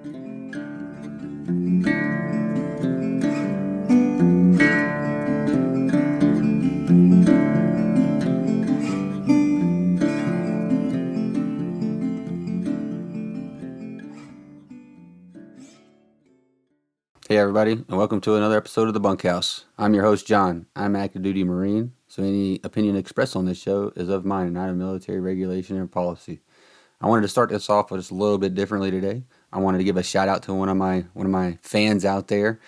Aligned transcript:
Hey, 0.00 0.06
everybody, 17.36 17.72
and 17.72 17.88
welcome 17.88 18.20
to 18.20 18.36
another 18.36 18.56
episode 18.56 18.86
of 18.88 18.94
The 18.94 19.00
Bunkhouse. 19.00 19.64
I'm 19.76 19.94
your 19.94 20.04
host, 20.04 20.26
Jon. 20.26 20.66
I'm 20.76 20.94
active 20.94 21.22
duty 21.22 21.42
Marine, 21.42 21.92
so 22.06 22.22
any 22.22 22.60
opinion 22.62 22.94
expressed 22.94 23.34
on 23.34 23.46
this 23.46 23.58
show 23.58 23.92
is 23.96 24.08
of 24.08 24.24
mine 24.24 24.46
and 24.46 24.54
not 24.54 24.70
of 24.70 24.76
military 24.76 25.20
regulation 25.20 25.76
or 25.76 25.88
policy. 25.88 26.40
I 27.00 27.06
wanted 27.08 27.22
to 27.22 27.28
start 27.28 27.50
this 27.50 27.68
off 27.68 27.90
just 27.90 28.12
a 28.12 28.14
little 28.14 28.38
bit 28.38 28.54
differently 28.54 28.90
today. 28.90 29.24
I 29.52 29.58
wanted 29.60 29.78
to 29.78 29.84
give 29.84 29.96
a 29.96 30.02
shout 30.02 30.28
out 30.28 30.42
to 30.44 30.54
one 30.54 30.68
of 30.68 30.76
my 30.76 31.04
one 31.14 31.26
of 31.26 31.32
my 31.32 31.58
fans 31.62 32.04
out 32.04 32.28
there. 32.28 32.60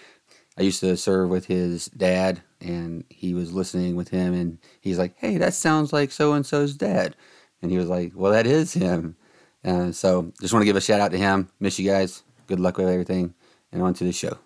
I 0.58 0.62
used 0.62 0.80
to 0.80 0.96
serve 0.96 1.30
with 1.30 1.46
his 1.46 1.86
dad, 1.86 2.42
and 2.60 3.04
he 3.08 3.34
was 3.34 3.52
listening 3.52 3.96
with 3.96 4.08
him, 4.08 4.34
and 4.34 4.58
he's 4.80 4.98
like, 4.98 5.14
"Hey, 5.16 5.38
that 5.38 5.54
sounds 5.54 5.92
like 5.92 6.10
so 6.10 6.32
and 6.32 6.44
so's 6.44 6.74
dad," 6.74 7.16
and 7.62 7.70
he 7.70 7.78
was 7.78 7.88
like, 7.88 8.12
"Well, 8.14 8.32
that 8.32 8.46
is 8.46 8.72
him." 8.74 9.16
Uh, 9.64 9.92
so, 9.92 10.32
just 10.40 10.52
want 10.54 10.62
to 10.62 10.66
give 10.66 10.76
a 10.76 10.80
shout 10.80 11.00
out 11.00 11.10
to 11.12 11.18
him. 11.18 11.48
Miss 11.60 11.78
you 11.78 11.90
guys. 11.90 12.22
Good 12.46 12.60
luck 12.60 12.78
with 12.78 12.88
everything, 12.88 13.34
and 13.72 13.82
on 13.82 13.94
to 13.94 14.04
the 14.04 14.12
show. 14.12 14.38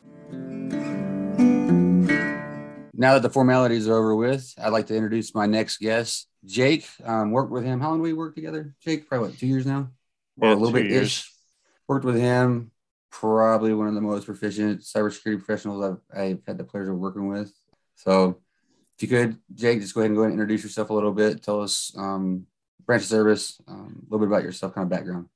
Now 2.96 3.14
that 3.14 3.22
the 3.22 3.30
formalities 3.30 3.88
are 3.88 3.94
over 3.96 4.14
with, 4.14 4.54
I'd 4.56 4.68
like 4.68 4.86
to 4.86 4.94
introduce 4.94 5.34
my 5.34 5.46
next 5.46 5.78
guest, 5.78 6.28
Jake. 6.44 6.86
Um, 7.04 7.32
worked 7.32 7.50
with 7.50 7.64
him. 7.64 7.80
How 7.80 7.90
long 7.90 7.98
do 7.98 8.02
we 8.02 8.12
work 8.12 8.34
together, 8.34 8.74
Jake? 8.80 9.08
Probably 9.08 9.30
what, 9.30 9.38
two 9.38 9.46
years 9.48 9.66
now, 9.66 9.90
or 10.40 10.48
Yeah, 10.48 10.54
a 10.54 10.56
little 10.56 10.72
bit 10.72 10.86
years. 10.86 11.06
ish. 11.06 11.30
Worked 11.88 12.04
with 12.04 12.16
him. 12.16 12.70
Probably 13.10 13.74
one 13.74 13.86
of 13.86 13.94
the 13.94 14.00
most 14.00 14.26
proficient 14.26 14.80
cybersecurity 14.80 15.44
professionals 15.44 15.84
I've, 15.84 16.18
I've 16.18 16.42
had 16.46 16.58
the 16.58 16.64
pleasure 16.64 16.92
of 16.92 16.98
working 16.98 17.28
with. 17.28 17.52
So, 17.94 18.40
if 18.96 19.02
you 19.02 19.08
could, 19.08 19.38
Jake, 19.54 19.80
just 19.80 19.94
go 19.94 20.00
ahead 20.00 20.10
and 20.10 20.16
go 20.16 20.22
ahead 20.22 20.32
and 20.32 20.40
introduce 20.40 20.64
yourself 20.64 20.90
a 20.90 20.94
little 20.94 21.12
bit. 21.12 21.42
Tell 21.42 21.60
us 21.60 21.92
um, 21.96 22.46
branch 22.86 23.02
of 23.02 23.08
service, 23.08 23.60
um, 23.68 24.02
a 24.02 24.04
little 24.12 24.26
bit 24.26 24.32
about 24.32 24.44
yourself, 24.44 24.74
kind 24.74 24.84
of 24.84 24.90
background. 24.90 25.28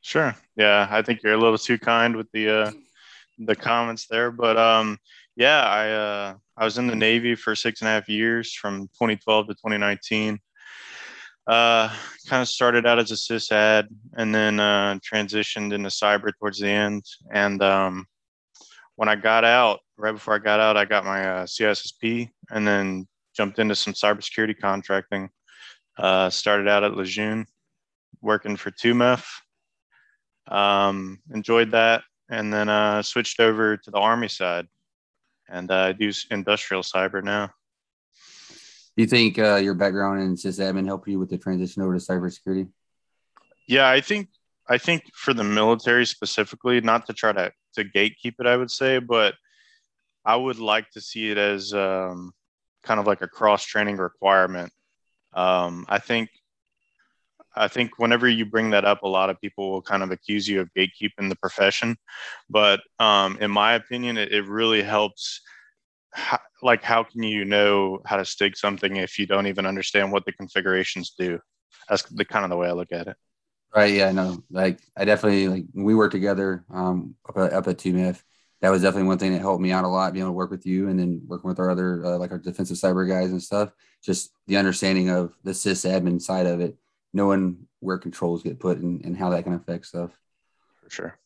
Sure. 0.00 0.34
Yeah, 0.56 0.86
I 0.90 1.02
think 1.02 1.22
you're 1.22 1.34
a 1.34 1.38
little 1.38 1.58
too 1.58 1.78
kind 1.78 2.16
with 2.16 2.30
the 2.32 2.48
uh, 2.48 2.70
the 3.38 3.56
comments 3.56 4.06
there, 4.06 4.30
but 4.30 4.56
um, 4.56 4.98
yeah, 5.36 5.62
I 5.62 5.90
uh, 5.90 6.34
I 6.56 6.64
was 6.64 6.78
in 6.78 6.86
the 6.86 6.96
Navy 6.96 7.34
for 7.34 7.54
six 7.54 7.80
and 7.80 7.88
a 7.88 7.92
half 7.92 8.08
years, 8.08 8.52
from 8.52 8.88
2012 8.88 9.48
to 9.48 9.54
2019. 9.54 10.38
Uh, 11.48 11.90
kind 12.26 12.42
of 12.42 12.48
started 12.48 12.86
out 12.86 12.98
as 12.98 13.10
a 13.10 13.14
sysad, 13.14 13.88
and 14.18 14.34
then 14.34 14.60
uh, 14.60 14.98
transitioned 14.98 15.72
into 15.72 15.88
cyber 15.88 16.30
towards 16.38 16.58
the 16.58 16.68
end. 16.68 17.02
And 17.32 17.62
um, 17.62 18.06
when 18.96 19.08
I 19.08 19.16
got 19.16 19.44
out, 19.44 19.80
right 19.96 20.12
before 20.12 20.34
I 20.34 20.38
got 20.38 20.60
out, 20.60 20.76
I 20.76 20.84
got 20.84 21.06
my 21.06 21.26
uh, 21.26 21.46
CISSP, 21.46 22.28
and 22.50 22.68
then 22.68 23.08
jumped 23.34 23.58
into 23.58 23.74
some 23.74 23.94
cybersecurity 23.94 24.60
contracting. 24.60 25.30
Uh, 25.96 26.28
started 26.28 26.68
out 26.68 26.84
at 26.84 26.94
Lejeune, 26.94 27.46
working 28.20 28.56
for 28.56 28.70
2MEF. 28.70 29.24
Um, 30.48 31.18
enjoyed 31.32 31.70
that, 31.70 32.02
and 32.28 32.52
then 32.52 32.68
uh, 32.68 33.02
switched 33.02 33.40
over 33.40 33.78
to 33.78 33.90
the 33.90 33.98
Army 33.98 34.28
side, 34.28 34.66
and 35.48 35.70
uh, 35.70 35.76
I 35.76 35.92
do 35.92 36.12
industrial 36.30 36.82
cyber 36.82 37.24
now. 37.24 37.50
Do 38.98 39.02
you 39.02 39.08
think 39.08 39.38
uh, 39.38 39.54
your 39.62 39.74
background 39.74 40.22
in 40.22 40.34
sysadmin 40.34 40.84
helped 40.84 41.06
you 41.06 41.20
with 41.20 41.30
the 41.30 41.38
transition 41.38 41.82
over 41.82 41.96
to 41.96 42.04
cybersecurity? 42.04 42.68
Yeah, 43.68 43.88
I 43.88 44.00
think 44.00 44.26
I 44.68 44.76
think 44.76 45.04
for 45.14 45.32
the 45.32 45.44
military 45.44 46.04
specifically, 46.04 46.80
not 46.80 47.06
to 47.06 47.12
try 47.12 47.30
to 47.30 47.52
to 47.74 47.84
gatekeep 47.84 48.34
it, 48.40 48.46
I 48.46 48.56
would 48.56 48.72
say, 48.72 48.98
but 48.98 49.36
I 50.24 50.34
would 50.34 50.58
like 50.58 50.90
to 50.90 51.00
see 51.00 51.30
it 51.30 51.38
as 51.38 51.72
um, 51.72 52.32
kind 52.82 52.98
of 52.98 53.06
like 53.06 53.22
a 53.22 53.28
cross 53.28 53.64
training 53.64 53.98
requirement. 53.98 54.72
Um, 55.32 55.86
I 55.88 56.00
think 56.00 56.30
I 57.54 57.68
think 57.68 58.00
whenever 58.00 58.28
you 58.28 58.46
bring 58.46 58.70
that 58.70 58.84
up, 58.84 59.04
a 59.04 59.08
lot 59.08 59.30
of 59.30 59.40
people 59.40 59.70
will 59.70 59.82
kind 59.82 60.02
of 60.02 60.10
accuse 60.10 60.48
you 60.48 60.60
of 60.60 60.74
gatekeeping 60.76 61.28
the 61.28 61.36
profession, 61.36 61.96
but 62.50 62.80
um, 62.98 63.38
in 63.40 63.52
my 63.52 63.74
opinion, 63.74 64.18
it, 64.18 64.32
it 64.32 64.48
really 64.48 64.82
helps. 64.82 65.40
How, 66.12 66.40
like, 66.62 66.82
how 66.82 67.04
can 67.04 67.22
you 67.22 67.44
know 67.44 68.00
how 68.04 68.16
to 68.16 68.24
stick 68.24 68.56
something 68.56 68.96
if 68.96 69.18
you 69.18 69.26
don't 69.26 69.46
even 69.46 69.66
understand 69.66 70.10
what 70.10 70.24
the 70.24 70.32
configurations 70.32 71.14
do? 71.18 71.38
That's 71.88 72.02
the 72.04 72.24
kind 72.24 72.44
of 72.44 72.50
the 72.50 72.56
way 72.56 72.68
I 72.68 72.72
look 72.72 72.92
at 72.92 73.06
it. 73.08 73.16
Right. 73.74 73.94
Yeah. 73.94 74.10
No. 74.12 74.42
Like 74.50 74.80
I 74.96 75.04
definitely 75.04 75.48
like 75.48 75.64
we 75.74 75.94
worked 75.94 76.12
together 76.12 76.64
um, 76.70 77.14
up 77.28 77.36
at, 77.36 77.52
up 77.52 77.68
at 77.68 77.76
2MEF. 77.76 78.22
That 78.60 78.70
was 78.70 78.82
definitely 78.82 79.08
one 79.08 79.18
thing 79.18 79.32
that 79.32 79.40
helped 79.40 79.62
me 79.62 79.70
out 79.70 79.84
a 79.84 79.88
lot, 79.88 80.12
being 80.12 80.24
able 80.24 80.30
to 80.30 80.36
work 80.36 80.50
with 80.50 80.66
you, 80.66 80.88
and 80.88 80.98
then 80.98 81.22
working 81.26 81.48
with 81.48 81.60
our 81.60 81.70
other 81.70 82.04
uh, 82.04 82.18
like 82.18 82.32
our 82.32 82.38
defensive 82.38 82.76
cyber 82.76 83.08
guys 83.08 83.30
and 83.30 83.42
stuff. 83.42 83.70
Just 84.02 84.32
the 84.46 84.56
understanding 84.56 85.10
of 85.10 85.32
the 85.44 85.52
sysadmin 85.52 86.20
side 86.20 86.46
of 86.46 86.60
it, 86.60 86.76
knowing 87.12 87.68
where 87.78 87.98
controls 87.98 88.42
get 88.42 88.58
put 88.58 88.78
and, 88.78 89.04
and 89.04 89.16
how 89.16 89.30
that 89.30 89.44
can 89.44 89.52
affect 89.52 89.86
stuff. 89.86 90.10
For 90.82 90.90
sure. 90.90 91.18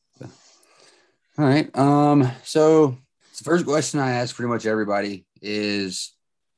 All 1.38 1.46
right. 1.46 1.74
Um. 1.78 2.30
So 2.44 2.98
the 3.38 3.44
first 3.44 3.64
question 3.64 4.00
I 4.00 4.12
ask 4.12 4.34
pretty 4.34 4.48
much 4.48 4.66
everybody 4.66 5.26
is, 5.40 6.14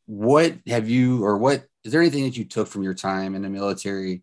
what 0.07 0.55
have 0.67 0.89
you 0.89 1.25
or 1.25 1.39
what 1.39 1.65
is 1.85 1.93
there 1.93 2.01
anything 2.01 2.25
that 2.25 2.37
you 2.37 2.45
took 2.45 2.69
from 2.69 2.83
your 2.83 2.95
time 2.95 3.35
in 3.35 3.43
the 3.43 3.49
military 3.49 4.23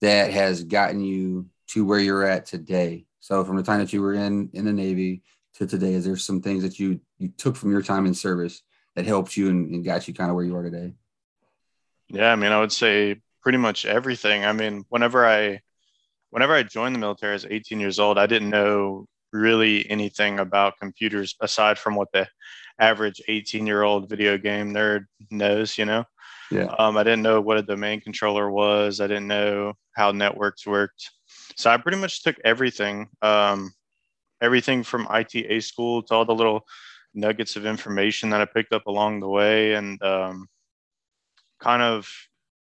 that 0.00 0.30
has 0.30 0.62
gotten 0.64 1.00
you 1.00 1.46
to 1.68 1.84
where 1.84 1.98
you're 1.98 2.24
at 2.24 2.46
today? 2.46 3.06
So 3.20 3.44
from 3.44 3.56
the 3.56 3.62
time 3.62 3.80
that 3.80 3.92
you 3.92 4.02
were 4.02 4.14
in 4.14 4.50
in 4.52 4.64
the 4.64 4.72
Navy 4.72 5.22
to 5.54 5.66
today, 5.66 5.94
is 5.94 6.04
there 6.04 6.16
some 6.16 6.40
things 6.40 6.62
that 6.62 6.78
you 6.78 7.00
you 7.18 7.28
took 7.36 7.56
from 7.56 7.72
your 7.72 7.82
time 7.82 8.06
in 8.06 8.14
service 8.14 8.62
that 8.94 9.06
helped 9.06 9.36
you 9.36 9.48
and, 9.48 9.74
and 9.74 9.84
got 9.84 10.06
you 10.06 10.14
kind 10.14 10.30
of 10.30 10.36
where 10.36 10.44
you 10.44 10.56
are 10.56 10.62
today? 10.62 10.94
Yeah, 12.08 12.30
I 12.30 12.36
mean, 12.36 12.52
I 12.52 12.60
would 12.60 12.72
say 12.72 13.20
pretty 13.42 13.58
much 13.58 13.84
everything. 13.84 14.44
I 14.44 14.52
mean, 14.52 14.84
whenever 14.88 15.26
I 15.26 15.60
whenever 16.30 16.54
I 16.54 16.62
joined 16.62 16.94
the 16.94 17.00
military 17.00 17.34
as 17.34 17.46
18 17.48 17.80
years 17.80 17.98
old, 17.98 18.18
I 18.18 18.26
didn't 18.26 18.50
know 18.50 19.08
really 19.32 19.88
anything 19.90 20.38
about 20.38 20.78
computers 20.78 21.34
aside 21.40 21.78
from 21.78 21.94
what 21.94 22.08
the 22.12 22.26
average 22.80 23.20
18 23.28 23.66
year 23.66 23.82
old 23.82 24.08
video 24.08 24.38
game 24.38 24.72
nerd 24.72 25.06
knows, 25.30 25.78
you 25.78 25.84
know. 25.84 26.04
Yeah. 26.50 26.74
Um, 26.78 26.96
I 26.96 27.02
didn't 27.02 27.22
know 27.22 27.40
what 27.40 27.58
a 27.58 27.62
domain 27.62 28.00
controller 28.00 28.50
was. 28.50 29.00
I 29.00 29.06
didn't 29.06 29.26
know 29.26 29.74
how 29.96 30.12
networks 30.12 30.66
worked. 30.66 31.10
So 31.56 31.70
I 31.70 31.76
pretty 31.76 31.98
much 31.98 32.22
took 32.22 32.36
everything, 32.44 33.08
um, 33.22 33.72
everything 34.40 34.82
from 34.82 35.08
ITA 35.08 35.60
school 35.60 36.02
to 36.04 36.14
all 36.14 36.24
the 36.24 36.34
little 36.34 36.64
nuggets 37.14 37.56
of 37.56 37.66
information 37.66 38.30
that 38.30 38.40
I 38.40 38.44
picked 38.44 38.72
up 38.72 38.86
along 38.86 39.20
the 39.20 39.28
way, 39.28 39.74
and 39.74 40.00
um, 40.02 40.46
kind 41.60 41.82
of, 41.82 42.08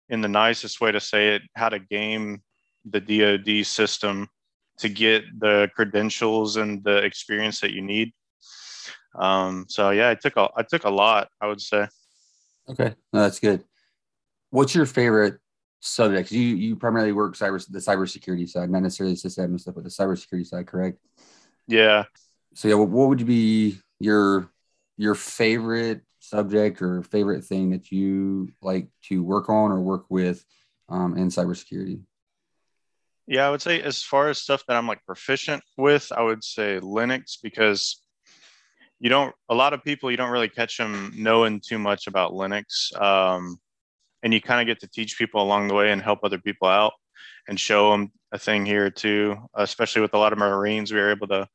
in 0.07 0.21
the 0.21 0.27
nicest 0.27 0.79
way 0.79 0.91
to 0.91 0.99
say 0.99 1.29
it, 1.29 1.41
how 1.55 1.67
to 1.67 1.79
game 1.79 2.43
the 2.85 3.01
DoD 3.01 3.65
system 3.65 4.29
to 4.79 4.89
get 4.89 5.23
the 5.39 5.69
credentials 5.75 6.57
and 6.57 6.83
the 6.83 6.97
experience 6.97 7.59
that 7.61 7.71
you 7.71 7.81
need. 7.81 8.13
Um, 9.15 9.65
so 9.69 9.91
yeah, 9.91 10.09
I 10.09 10.15
took 10.15 10.35
a 10.37 10.49
I 10.55 10.63
took 10.63 10.83
a 10.83 10.89
lot, 10.89 11.29
I 11.39 11.47
would 11.47 11.61
say. 11.61 11.87
Okay, 12.69 12.95
no, 13.13 13.21
that's 13.21 13.39
good. 13.39 13.63
What's 14.49 14.75
your 14.75 14.85
favorite 14.85 15.39
subject? 15.81 16.31
You 16.31 16.41
you 16.41 16.75
primarily 16.75 17.11
work 17.11 17.35
cyber 17.35 17.65
the 17.67 17.79
cybersecurity 17.79 18.49
side, 18.49 18.69
not 18.69 18.83
necessarily 18.83 19.15
sysadmin 19.15 19.59
stuff, 19.59 19.75
but 19.75 19.83
the 19.83 19.89
cybersecurity 19.89 20.45
side, 20.45 20.67
correct? 20.67 20.99
Yeah, 21.67 22.05
So 22.53 22.67
yeah, 22.67 22.75
what 22.75 22.89
what 22.89 23.09
would 23.09 23.25
be 23.25 23.79
your 23.99 24.49
your 24.97 25.15
favorite 25.15 26.01
subject 26.19 26.81
or 26.81 27.03
favorite 27.03 27.43
thing 27.43 27.71
that 27.71 27.91
you 27.91 28.49
like 28.61 28.89
to 29.03 29.23
work 29.23 29.49
on 29.49 29.71
or 29.71 29.81
work 29.81 30.05
with 30.09 30.43
um, 30.89 31.17
in 31.17 31.27
cybersecurity? 31.29 32.01
Yeah, 33.27 33.47
I 33.47 33.51
would 33.51 33.61
say 33.61 33.81
as 33.81 34.03
far 34.03 34.29
as 34.29 34.37
stuff 34.37 34.63
that 34.67 34.77
I'm 34.77 34.87
like 34.87 35.03
proficient 35.05 35.63
with, 35.77 36.11
I 36.15 36.21
would 36.21 36.43
say 36.43 36.79
Linux 36.79 37.37
because 37.41 38.01
you 38.99 39.09
don't 39.09 39.33
a 39.49 39.55
lot 39.55 39.73
of 39.73 39.83
people 39.83 40.11
you 40.11 40.17
don't 40.17 40.31
really 40.31 40.49
catch 40.49 40.77
them 40.77 41.11
knowing 41.15 41.59
too 41.59 41.79
much 41.79 42.07
about 42.07 42.33
Linux, 42.33 42.95
um, 43.01 43.59
and 44.21 44.33
you 44.33 44.41
kind 44.41 44.61
of 44.61 44.67
get 44.67 44.79
to 44.81 44.91
teach 44.91 45.17
people 45.17 45.41
along 45.41 45.67
the 45.67 45.73
way 45.73 45.91
and 45.91 46.01
help 46.01 46.19
other 46.23 46.37
people 46.37 46.67
out 46.67 46.93
and 47.47 47.59
show 47.59 47.91
them 47.91 48.11
a 48.31 48.37
thing 48.37 48.65
here 48.65 48.91
too. 48.91 49.35
Especially 49.55 50.01
with 50.01 50.13
a 50.13 50.19
lot 50.19 50.33
of 50.33 50.39
Marines, 50.39 50.93
we 50.93 50.99
were 50.99 51.11
able 51.11 51.27
to 51.27 51.47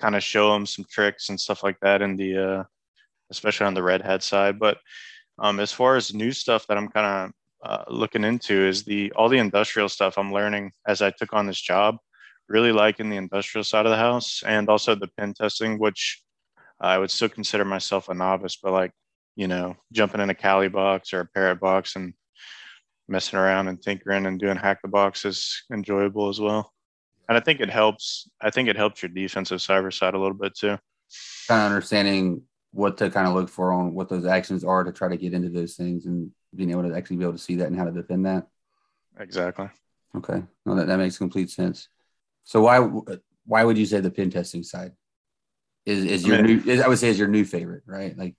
kind 0.00 0.16
of 0.16 0.22
show 0.22 0.52
them 0.52 0.64
some 0.64 0.86
tricks 0.90 1.28
and 1.28 1.38
stuff 1.38 1.62
like 1.62 1.78
that 1.80 2.00
in 2.00 2.16
the 2.16 2.36
uh, 2.36 2.64
especially 3.30 3.66
on 3.66 3.74
the 3.74 3.82
Red 3.82 4.00
Hat 4.02 4.22
side. 4.22 4.58
But 4.58 4.78
um, 5.38 5.60
as 5.60 5.72
far 5.72 5.96
as 5.96 6.14
new 6.14 6.32
stuff 6.32 6.66
that 6.66 6.78
I'm 6.78 6.88
kind 6.88 7.06
of 7.06 7.32
uh, 7.62 7.84
looking 7.88 8.24
into 8.24 8.66
is 8.66 8.84
the 8.84 9.12
all 9.12 9.28
the 9.28 9.38
industrial 9.38 9.88
stuff 9.88 10.18
I'm 10.18 10.32
learning 10.32 10.72
as 10.86 11.02
I 11.02 11.10
took 11.10 11.32
on 11.32 11.46
this 11.46 11.60
job. 11.60 11.96
Really 12.48 12.72
liking 12.72 13.10
the 13.10 13.16
industrial 13.16 13.64
side 13.64 13.84
of 13.84 13.90
the 13.90 13.96
house 13.96 14.42
and 14.46 14.68
also 14.68 14.94
the 14.94 15.10
pen 15.18 15.34
testing, 15.34 15.78
which 15.78 16.22
I 16.80 16.96
would 16.96 17.10
still 17.10 17.28
consider 17.28 17.64
myself 17.64 18.08
a 18.08 18.14
novice, 18.14 18.56
but 18.62 18.72
like 18.72 18.92
you 19.36 19.46
know, 19.46 19.76
jumping 19.92 20.20
in 20.20 20.30
a 20.30 20.34
Kali 20.34 20.68
box 20.68 21.12
or 21.12 21.20
a 21.20 21.26
Parrot 21.26 21.60
box 21.60 21.94
and 21.94 22.12
messing 23.06 23.38
around 23.38 23.68
and 23.68 23.80
tinkering 23.80 24.26
and 24.26 24.38
doing 24.38 24.56
hack 24.56 24.80
the 24.82 24.88
box 24.88 25.24
is 25.24 25.62
enjoyable 25.72 26.28
as 26.28 26.40
well. 26.40 26.72
and 27.28 27.36
I 27.36 27.40
think 27.40 27.60
it 27.60 27.70
helps. 27.70 28.28
I 28.40 28.50
think 28.50 28.68
it 28.68 28.76
helps 28.76 29.02
your 29.02 29.10
defensive 29.10 29.60
cyber 29.60 29.92
side 29.92 30.14
a 30.14 30.18
little 30.18 30.36
bit 30.36 30.56
too. 30.56 30.76
Kind 31.46 31.62
of 31.62 31.72
understanding 31.72 32.42
what 32.72 32.96
to 32.98 33.10
kind 33.10 33.28
of 33.28 33.34
look 33.34 33.48
for 33.48 33.72
on 33.72 33.94
what 33.94 34.08
those 34.08 34.26
actions 34.26 34.64
are 34.64 34.84
to 34.84 34.92
try 34.92 35.08
to 35.08 35.16
get 35.16 35.32
into 35.32 35.48
those 35.48 35.74
things 35.74 36.06
and 36.06 36.30
being 36.54 36.70
able 36.70 36.82
to 36.82 36.96
actually 36.96 37.16
be 37.16 37.24
able 37.24 37.34
to 37.34 37.38
see 37.38 37.56
that 37.56 37.68
and 37.68 37.78
how 37.78 37.84
to 37.84 37.92
defend 37.92 38.26
that. 38.26 38.46
Exactly. 39.18 39.68
Okay, 40.16 40.42
no, 40.64 40.74
that, 40.74 40.86
that 40.86 40.98
makes 40.98 41.18
complete 41.18 41.50
sense. 41.50 41.88
So 42.44 42.62
why 42.62 42.78
why 43.44 43.64
would 43.64 43.78
you 43.78 43.86
say 43.86 44.00
the 44.00 44.10
pen 44.10 44.30
testing 44.30 44.62
side 44.62 44.92
is 45.84 46.04
is 46.04 46.26
your 46.26 46.38
I 46.38 46.42
mean, 46.42 46.62
new? 46.64 46.72
Is, 46.72 46.80
I 46.80 46.88
would 46.88 46.98
say 46.98 47.08
is 47.08 47.18
your 47.18 47.28
new 47.28 47.44
favorite, 47.44 47.82
right? 47.86 48.16
Like, 48.16 48.34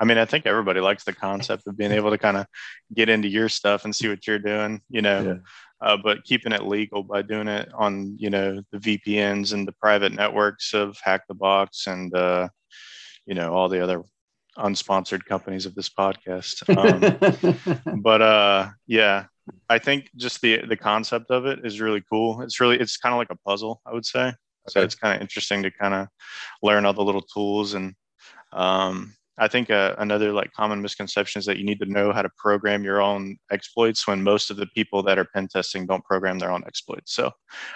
I 0.00 0.04
mean, 0.04 0.18
I 0.18 0.24
think 0.24 0.46
everybody 0.46 0.80
likes 0.80 1.04
the 1.04 1.12
concept 1.12 1.66
of 1.66 1.76
being 1.76 1.92
able 1.92 2.10
to 2.10 2.18
kind 2.18 2.36
of 2.36 2.46
get 2.94 3.08
into 3.08 3.28
your 3.28 3.48
stuff 3.48 3.84
and 3.84 3.94
see 3.94 4.08
what 4.08 4.26
you're 4.26 4.38
doing, 4.38 4.80
you 4.88 5.02
know. 5.02 5.22
Yeah. 5.22 5.34
Uh, 5.80 5.96
but 5.96 6.24
keeping 6.24 6.52
it 6.52 6.64
legal 6.64 7.04
by 7.04 7.22
doing 7.22 7.46
it 7.46 7.68
on, 7.72 8.16
you 8.18 8.30
know, 8.30 8.60
the 8.72 8.78
VPNs 8.78 9.52
and 9.52 9.66
the 9.66 9.72
private 9.72 10.12
networks 10.12 10.74
of 10.74 10.98
Hack 11.02 11.22
the 11.28 11.34
Box 11.34 11.86
and, 11.86 12.12
uh, 12.14 12.48
you 13.26 13.34
know, 13.34 13.52
all 13.52 13.68
the 13.68 13.80
other 13.80 14.02
unsponsored 14.58 15.24
companies 15.24 15.66
of 15.66 15.74
this 15.74 15.88
podcast. 15.88 16.62
Um, 16.78 18.00
but 18.02 18.22
uh, 18.22 18.68
yeah, 18.86 19.24
I 19.68 19.78
think 19.78 20.10
just 20.16 20.40
the 20.40 20.64
the 20.66 20.76
concept 20.76 21.30
of 21.30 21.46
it 21.46 21.64
is 21.64 21.80
really 21.80 22.02
cool. 22.10 22.42
It's 22.42 22.60
really 22.60 22.78
it's 22.78 22.96
kind 22.96 23.12
of 23.14 23.18
like 23.18 23.30
a 23.30 23.48
puzzle, 23.48 23.80
I 23.86 23.92
would 23.92 24.06
say. 24.06 24.28
Okay. 24.28 24.34
So 24.68 24.80
it's 24.82 24.94
kind 24.94 25.16
of 25.16 25.20
interesting 25.20 25.62
to 25.62 25.70
kind 25.70 25.94
of 25.94 26.08
learn 26.62 26.84
all 26.84 26.92
the 26.92 27.02
little 27.02 27.22
tools 27.22 27.74
and 27.74 27.94
um, 28.52 29.14
I 29.40 29.46
think 29.46 29.70
uh, 29.70 29.94
another 29.98 30.32
like 30.32 30.52
common 30.52 30.82
misconception 30.82 31.38
is 31.38 31.46
that 31.46 31.58
you 31.58 31.64
need 31.64 31.78
to 31.78 31.86
know 31.86 32.12
how 32.12 32.22
to 32.22 32.30
program 32.36 32.82
your 32.82 33.00
own 33.00 33.36
exploits 33.52 34.06
when 34.06 34.22
most 34.22 34.50
of 34.50 34.56
the 34.56 34.66
people 34.66 35.02
that 35.04 35.18
are 35.18 35.26
pen 35.32 35.46
testing 35.46 35.86
don't 35.86 36.04
program 36.04 36.38
their 36.38 36.50
own 36.50 36.64
exploits. 36.66 37.14
So 37.14 37.30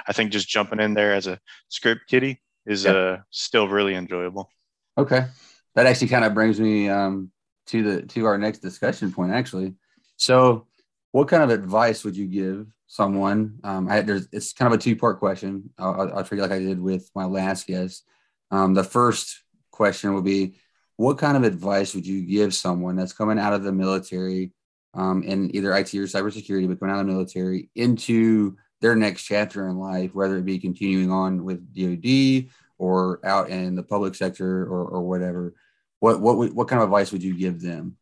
I 0.08 0.12
think 0.12 0.32
just 0.32 0.48
jumping 0.48 0.80
in 0.80 0.94
there 0.94 1.14
as 1.14 1.28
a 1.28 1.38
script 1.68 2.02
kiddie 2.08 2.42
is 2.66 2.84
yeah. 2.84 2.92
uh, 2.92 3.18
still 3.30 3.68
really 3.68 3.94
enjoyable. 3.94 4.50
Okay, 4.98 5.26
that 5.74 5.86
actually 5.86 6.08
kind 6.08 6.24
of 6.24 6.34
brings 6.34 6.60
me 6.60 6.88
um, 6.88 7.30
to 7.66 7.82
the 7.82 8.02
to 8.06 8.26
our 8.26 8.38
next 8.38 8.58
discussion 8.58 9.12
point. 9.12 9.32
Actually, 9.32 9.74
so 10.16 10.66
what 11.12 11.28
kind 11.28 11.42
of 11.42 11.50
advice 11.50 12.04
would 12.04 12.16
you 12.16 12.26
give 12.26 12.66
someone? 12.86 13.58
Um, 13.64 13.88
I, 13.88 14.00
there's 14.00 14.28
it's 14.32 14.52
kind 14.52 14.72
of 14.72 14.78
a 14.78 14.82
two 14.82 14.96
part 14.96 15.18
question. 15.18 15.70
I'll, 15.78 16.12
I'll 16.14 16.24
treat 16.24 16.38
it 16.38 16.42
like 16.42 16.52
I 16.52 16.58
did 16.58 16.80
with 16.80 17.10
my 17.14 17.24
last 17.24 17.66
guest. 17.66 18.04
Um, 18.50 18.74
the 18.74 18.84
first 18.84 19.42
question 19.70 20.14
would 20.14 20.24
be, 20.24 20.56
what 20.96 21.18
kind 21.18 21.36
of 21.36 21.44
advice 21.44 21.94
would 21.94 22.06
you 22.06 22.22
give 22.22 22.54
someone 22.54 22.96
that's 22.96 23.12
coming 23.12 23.38
out 23.38 23.54
of 23.54 23.62
the 23.62 23.72
military 23.72 24.52
um, 24.94 25.22
in 25.22 25.54
either 25.56 25.74
IT 25.74 25.94
or 25.94 26.04
cybersecurity, 26.04 26.68
but 26.68 26.78
coming 26.78 26.94
out 26.94 27.00
of 27.00 27.06
the 27.06 27.12
military 27.12 27.70
into 27.74 28.56
their 28.80 28.94
next 28.94 29.22
chapter 29.22 29.68
in 29.68 29.78
life, 29.78 30.14
whether 30.14 30.36
it 30.36 30.44
be 30.44 30.58
continuing 30.58 31.10
on 31.10 31.44
with 31.44 31.74
DoD 31.74 32.50
or 32.78 33.20
out 33.24 33.48
in 33.50 33.74
the 33.74 33.82
public 33.82 34.14
sector 34.14 34.64
or, 34.64 34.84
or 34.84 35.02
whatever? 35.02 35.54
What 36.00 36.20
what 36.20 36.52
what 36.52 36.68
kind 36.68 36.82
of 36.82 36.88
advice 36.88 37.12
would 37.12 37.22
you 37.22 37.34
give 37.34 37.60
them? 37.60 37.96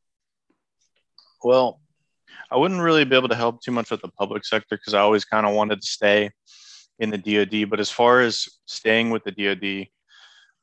Well, 1.42 1.80
I 2.50 2.56
wouldn't 2.56 2.80
really 2.80 3.04
be 3.04 3.16
able 3.16 3.28
to 3.28 3.34
help 3.34 3.62
too 3.62 3.72
much 3.72 3.90
with 3.90 4.02
the 4.02 4.08
public 4.08 4.44
sector 4.44 4.76
because 4.76 4.94
I 4.94 5.00
always 5.00 5.24
kind 5.24 5.46
of 5.46 5.54
wanted 5.54 5.80
to 5.80 5.86
stay 5.86 6.30
in 6.98 7.10
the 7.10 7.18
DoD. 7.18 7.68
But 7.68 7.80
as 7.80 7.90
far 7.90 8.20
as 8.20 8.48
staying 8.66 9.10
with 9.10 9.24
the 9.24 9.32
DoD, 9.32 9.88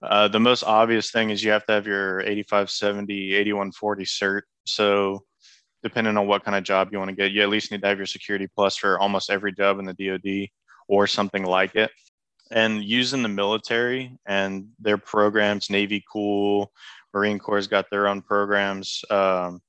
uh, 0.02 0.28
the 0.28 0.40
most 0.40 0.64
obvious 0.64 1.12
thing 1.12 1.30
is 1.32 1.44
you 1.44 1.52
have 1.52 1.66
to 1.66 1.74
have 1.74 1.88
your 1.88 2.22
8570, 2.22 3.34
8140 3.34 4.04
cert. 4.06 4.42
So 4.66 5.24
depending 5.84 6.18
on 6.18 6.28
what 6.28 6.44
kind 6.44 6.58
of 6.58 6.64
job 6.64 6.90
you 6.92 7.00
want 7.00 7.10
to 7.10 7.16
get, 7.16 7.32
you 7.32 7.42
at 7.42 7.50
least 7.50 7.72
need 7.72 7.82
to 7.82 7.88
have 7.88 7.98
your 7.98 8.06
security 8.06 8.48
plus 8.56 8.78
for 8.78 9.00
almost 9.00 9.30
every 9.30 9.54
job 9.54 9.80
in 9.80 9.86
the 9.86 9.94
DoD 9.94 10.50
or 10.88 11.08
something 11.08 11.44
like 11.44 11.76
it. 11.76 11.92
And 12.52 12.84
using 12.84 13.24
the 13.24 13.30
military 13.30 14.18
and 14.26 14.70
their 14.80 14.98
programs, 14.98 15.70
Navy 15.70 16.04
Cool, 16.12 16.72
Marine 17.14 17.40
Corps 17.40 17.68
got 17.68 17.90
their 17.90 18.08
own 18.08 18.22
programs. 18.22 19.04
Um, 19.10 19.62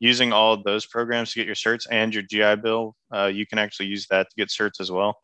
using 0.00 0.32
all 0.32 0.62
those 0.62 0.86
programs 0.86 1.32
to 1.32 1.38
get 1.38 1.46
your 1.46 1.54
certs 1.54 1.86
and 1.90 2.14
your 2.14 2.22
GI 2.22 2.56
Bill, 2.62 2.94
uh, 3.14 3.26
you 3.26 3.46
can 3.46 3.58
actually 3.58 3.86
use 3.86 4.06
that 4.08 4.28
to 4.30 4.36
get 4.36 4.48
certs 4.48 4.80
as 4.80 4.90
well. 4.90 5.16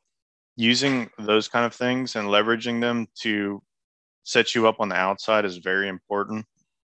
Using 0.56 1.10
those 1.18 1.48
kind 1.48 1.64
of 1.64 1.74
things 1.74 2.16
and 2.16 2.28
leveraging 2.28 2.80
them 2.80 3.06
to 3.22 3.62
set 4.24 4.54
you 4.54 4.68
up 4.68 4.76
on 4.80 4.88
the 4.88 4.96
outside 4.96 5.44
is 5.44 5.58
very 5.58 5.88
important. 5.88 6.44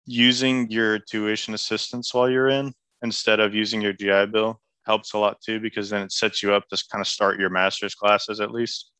Using 0.05 0.69
your 0.69 0.99
tuition 0.99 1.53
assistance 1.53 2.13
while 2.13 2.29
you're 2.29 2.49
in 2.49 2.73
instead 3.01 3.39
of 3.39 3.55
using 3.55 3.81
your 3.81 3.93
GI 3.93 4.27
Bill 4.27 4.59
helps 4.85 5.13
a 5.13 5.17
lot 5.17 5.41
too 5.41 5.59
because 5.59 5.89
then 5.89 6.03
it 6.03 6.11
sets 6.11 6.43
you 6.43 6.53
up 6.53 6.67
to 6.69 6.83
kind 6.91 7.01
of 7.01 7.07
start 7.07 7.39
your 7.39 7.49
master's 7.49 7.95
classes 7.95 8.39
at 8.39 8.51
least. 8.51 8.91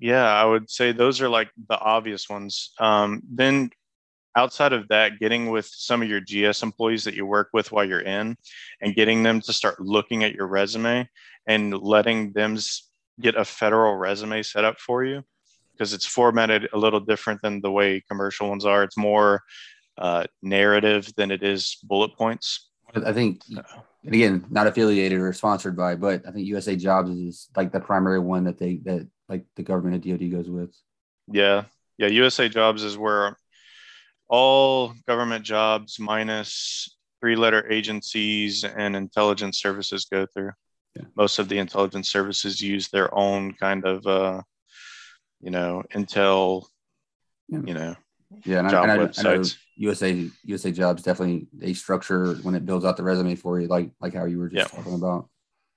Yeah, 0.00 0.24
I 0.24 0.44
would 0.44 0.70
say 0.70 0.92
those 0.92 1.20
are 1.20 1.28
like 1.28 1.50
the 1.68 1.78
obvious 1.78 2.28
ones. 2.28 2.72
Um, 2.80 3.22
then 3.30 3.70
outside 4.36 4.72
of 4.72 4.88
that, 4.88 5.18
getting 5.20 5.50
with 5.50 5.66
some 5.66 6.02
of 6.02 6.08
your 6.08 6.20
GS 6.20 6.62
employees 6.62 7.04
that 7.04 7.14
you 7.14 7.26
work 7.26 7.50
with 7.52 7.70
while 7.70 7.84
you're 7.84 8.00
in 8.00 8.36
and 8.80 8.94
getting 8.94 9.22
them 9.22 9.40
to 9.42 9.52
start 9.52 9.80
looking 9.80 10.24
at 10.24 10.34
your 10.34 10.46
resume 10.46 11.08
and 11.46 11.78
letting 11.78 12.32
them 12.32 12.58
get 13.20 13.36
a 13.36 13.44
federal 13.44 13.94
resume 13.94 14.42
set 14.42 14.64
up 14.64 14.80
for 14.80 15.04
you 15.04 15.22
because 15.72 15.92
it's 15.92 16.06
formatted 16.06 16.68
a 16.72 16.78
little 16.78 17.00
different 17.00 17.40
than 17.42 17.60
the 17.60 17.70
way 17.70 18.02
commercial 18.08 18.48
ones 18.48 18.64
are. 18.64 18.82
It's 18.82 18.96
more 18.96 19.42
uh, 19.98 20.24
narrative 20.42 21.12
than 21.16 21.30
it 21.30 21.42
is 21.42 21.78
bullet 21.84 22.16
points. 22.16 22.70
I 22.94 23.12
think, 23.12 23.42
again, 24.06 24.46
not 24.50 24.66
affiliated 24.66 25.18
or 25.18 25.32
sponsored 25.32 25.76
by, 25.76 25.96
but 25.96 26.26
I 26.26 26.30
think 26.30 26.46
USA 26.46 26.76
Jobs 26.76 27.10
is 27.10 27.48
like 27.56 27.72
the 27.72 27.80
primary 27.80 28.20
one 28.20 28.44
that 28.44 28.58
they 28.58 28.76
that 28.84 29.08
like 29.28 29.44
the 29.56 29.62
government 29.62 29.96
of 29.96 30.02
DoD 30.02 30.30
goes 30.30 30.48
with. 30.48 30.74
Yeah, 31.26 31.64
yeah. 31.98 32.08
USA 32.08 32.48
Jobs 32.48 32.82
is 32.82 32.96
where 32.98 33.36
all 34.28 34.94
government 35.06 35.44
jobs 35.44 35.98
minus 35.98 36.96
three 37.20 37.36
letter 37.36 37.70
agencies 37.70 38.64
and 38.64 38.96
intelligence 38.96 39.60
services 39.60 40.06
go 40.06 40.26
through. 40.26 40.52
Yeah. 40.94 41.04
Most 41.16 41.38
of 41.38 41.48
the 41.48 41.58
intelligence 41.58 42.10
services 42.10 42.60
use 42.60 42.88
their 42.88 43.12
own 43.14 43.54
kind 43.54 43.84
of, 43.84 44.06
uh, 44.06 44.42
you 45.40 45.50
know, 45.50 45.82
intel, 45.92 46.66
yeah. 47.48 47.60
you 47.64 47.74
know, 47.74 47.96
yeah, 48.44 48.60
and, 48.60 48.70
job 48.70 48.84
I, 48.84 48.94
and 48.94 49.02
I, 49.02 49.30
I, 49.30 49.36
know 49.36 49.44
USA 49.76 50.28
USA 50.44 50.70
Jobs 50.70 51.02
definitely 51.02 51.48
a 51.62 51.74
structure 51.74 52.34
when 52.36 52.54
it 52.54 52.64
builds 52.64 52.84
out 52.84 52.96
the 52.96 53.02
resume 53.02 53.34
for 53.34 53.60
you, 53.60 53.66
like 53.66 53.90
like 54.00 54.14
how 54.14 54.24
you 54.24 54.38
were 54.38 54.48
just 54.48 54.72
yeah. 54.72 54.76
talking 54.76 54.94
about. 54.94 55.28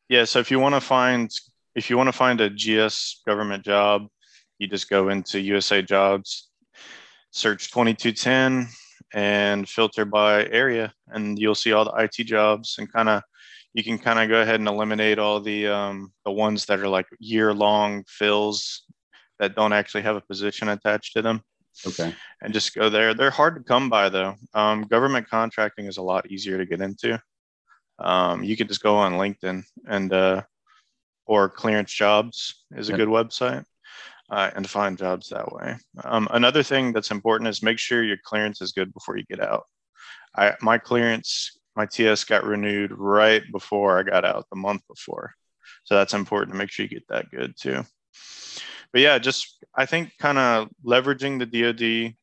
Yeah, 0.10 0.24
so 0.24 0.40
if 0.40 0.52
you 0.52 0.60
want 0.60 0.76
to 0.76 0.82
find 0.82 1.32
if 1.76 1.90
you 1.90 1.98
want 1.98 2.08
to 2.08 2.14
find 2.14 2.42
a 2.42 2.50
GS 2.50 3.22
government 3.26 3.64
job, 3.64 4.08
you 4.60 4.68
just 4.68 4.90
go 4.90 5.10
into 5.10 5.40
USA 5.40 5.82
Jobs, 5.82 6.50
search 7.32 7.72
2210 7.72 8.68
and 9.14 9.70
filter 9.70 10.04
by 10.06 10.46
area 10.48 10.94
and 11.10 11.40
you'll 11.40 11.56
see 11.56 11.72
all 11.72 11.86
the 11.86 11.94
IT 12.04 12.26
jobs 12.26 12.76
and 12.78 12.92
kind 12.92 13.08
of 13.08 13.22
you 13.74 13.84
can 13.84 13.98
kind 13.98 14.20
of 14.20 14.28
go 14.28 14.42
ahead 14.42 14.60
and 14.60 14.68
eliminate 14.68 15.20
all 15.20 15.40
the 15.40 15.68
um, 15.68 16.12
the 16.26 16.32
ones 16.32 16.66
that 16.66 16.80
are 16.80 16.88
like 16.88 17.06
year 17.20 17.54
long 17.54 18.04
fills 18.08 18.84
that 19.40 19.56
don't 19.56 19.72
actually 19.72 20.02
have 20.02 20.16
a 20.16 20.22
position 20.22 20.70
attached 20.70 21.14
to 21.14 21.22
them. 21.22 21.42
Okay. 21.86 22.14
And 22.42 22.54
just 22.54 22.74
go 22.74 22.90
there. 22.90 23.14
They're 23.14 23.30
hard 23.30 23.56
to 23.56 23.62
come 23.62 23.90
by 23.90 24.10
though. 24.10 24.36
Um, 24.54 24.84
government 24.84 25.30
contracting 25.30 25.86
is 25.86 25.98
a 25.98 26.02
lot 26.02 26.32
easier 26.32 26.58
to 26.58 26.66
get 26.66 26.82
into. 26.82 27.22
Um, 28.00 28.44
you 28.44 28.56
could 28.58 28.68
just 28.68 28.84
go 28.84 28.96
on 28.96 29.14
LinkedIn 29.14 29.64
and 29.88 30.14
uh, 30.14 30.44
or 31.26 31.50
Clearance 31.50 31.92
Jobs 31.92 32.64
is 32.76 32.90
a 32.90 32.94
yep. 32.94 33.00
good 33.00 33.10
website 33.10 33.64
uh, 34.30 34.52
and 34.56 34.70
find 34.70 34.98
jobs 34.98 35.30
that 35.30 35.52
way. 35.52 35.76
Um, 36.04 36.28
another 36.32 36.64
thing 36.64 36.94
that's 36.94 37.12
important 37.12 37.50
is 37.50 37.64
make 37.64 37.80
sure 37.80 38.04
your 38.04 38.18
clearance 38.24 38.62
is 38.62 38.72
good 38.72 38.94
before 38.94 39.18
you 39.18 39.24
get 39.26 39.42
out. 39.42 39.64
I, 40.36 40.54
my 40.62 40.78
clearance, 40.78 41.58
my 41.76 41.86
TS 41.86 42.24
got 42.24 42.44
renewed 42.44 42.92
right 42.92 43.44
before 43.52 44.00
I 44.00 44.04
got 44.04 44.26
out, 44.26 44.46
the 44.50 44.58
month 44.58 44.82
before. 44.88 45.34
So 45.84 45.96
that's 45.96 46.14
important 46.14 46.52
to 46.52 46.58
make 46.58 46.70
sure 46.70 46.84
you 46.84 46.90
get 46.90 47.08
that 47.10 47.32
good 47.32 47.56
too. 47.60 47.84
But 48.92 49.02
yeah, 49.02 49.20
just 49.20 49.64
I 49.76 49.86
think 49.86 50.12
kind 50.18 50.38
of 50.38 50.70
leveraging 50.86 51.40
the 51.40 51.46
DoD 51.46 52.16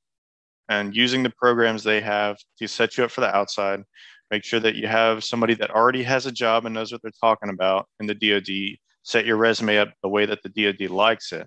and 0.69 0.97
using 0.97 1.23
the 1.23 1.31
programs 1.31 1.83
they 1.83 2.01
have 2.01 2.39
to 2.59 2.67
set 2.67 2.97
you 2.97 3.05
up 3.05 3.11
for 3.11 3.21
the 3.21 3.35
outside. 3.35 3.83
Make 4.31 4.45
sure 4.45 4.61
that 4.61 4.75
you 4.75 4.87
have 4.87 5.23
somebody 5.23 5.55
that 5.55 5.71
already 5.71 6.03
has 6.03 6.27
a 6.27 6.33
job 6.33 6.65
and 6.65 6.75
knows 6.75 6.91
what 6.91 7.03
they're 7.03 7.13
talking 7.21 7.51
about 7.51 7.87
in 8.01 8.07
the 8.07 8.15
DoD. 8.15 8.79
Set 9.03 9.27
your 9.27 9.37
resume 9.37 9.79
up 9.79 9.93
the 10.03 10.09
way 10.09 10.27
that 10.27 10.43
the 10.43 10.49
DoD 10.49 10.91
likes 10.91 11.33
it 11.33 11.47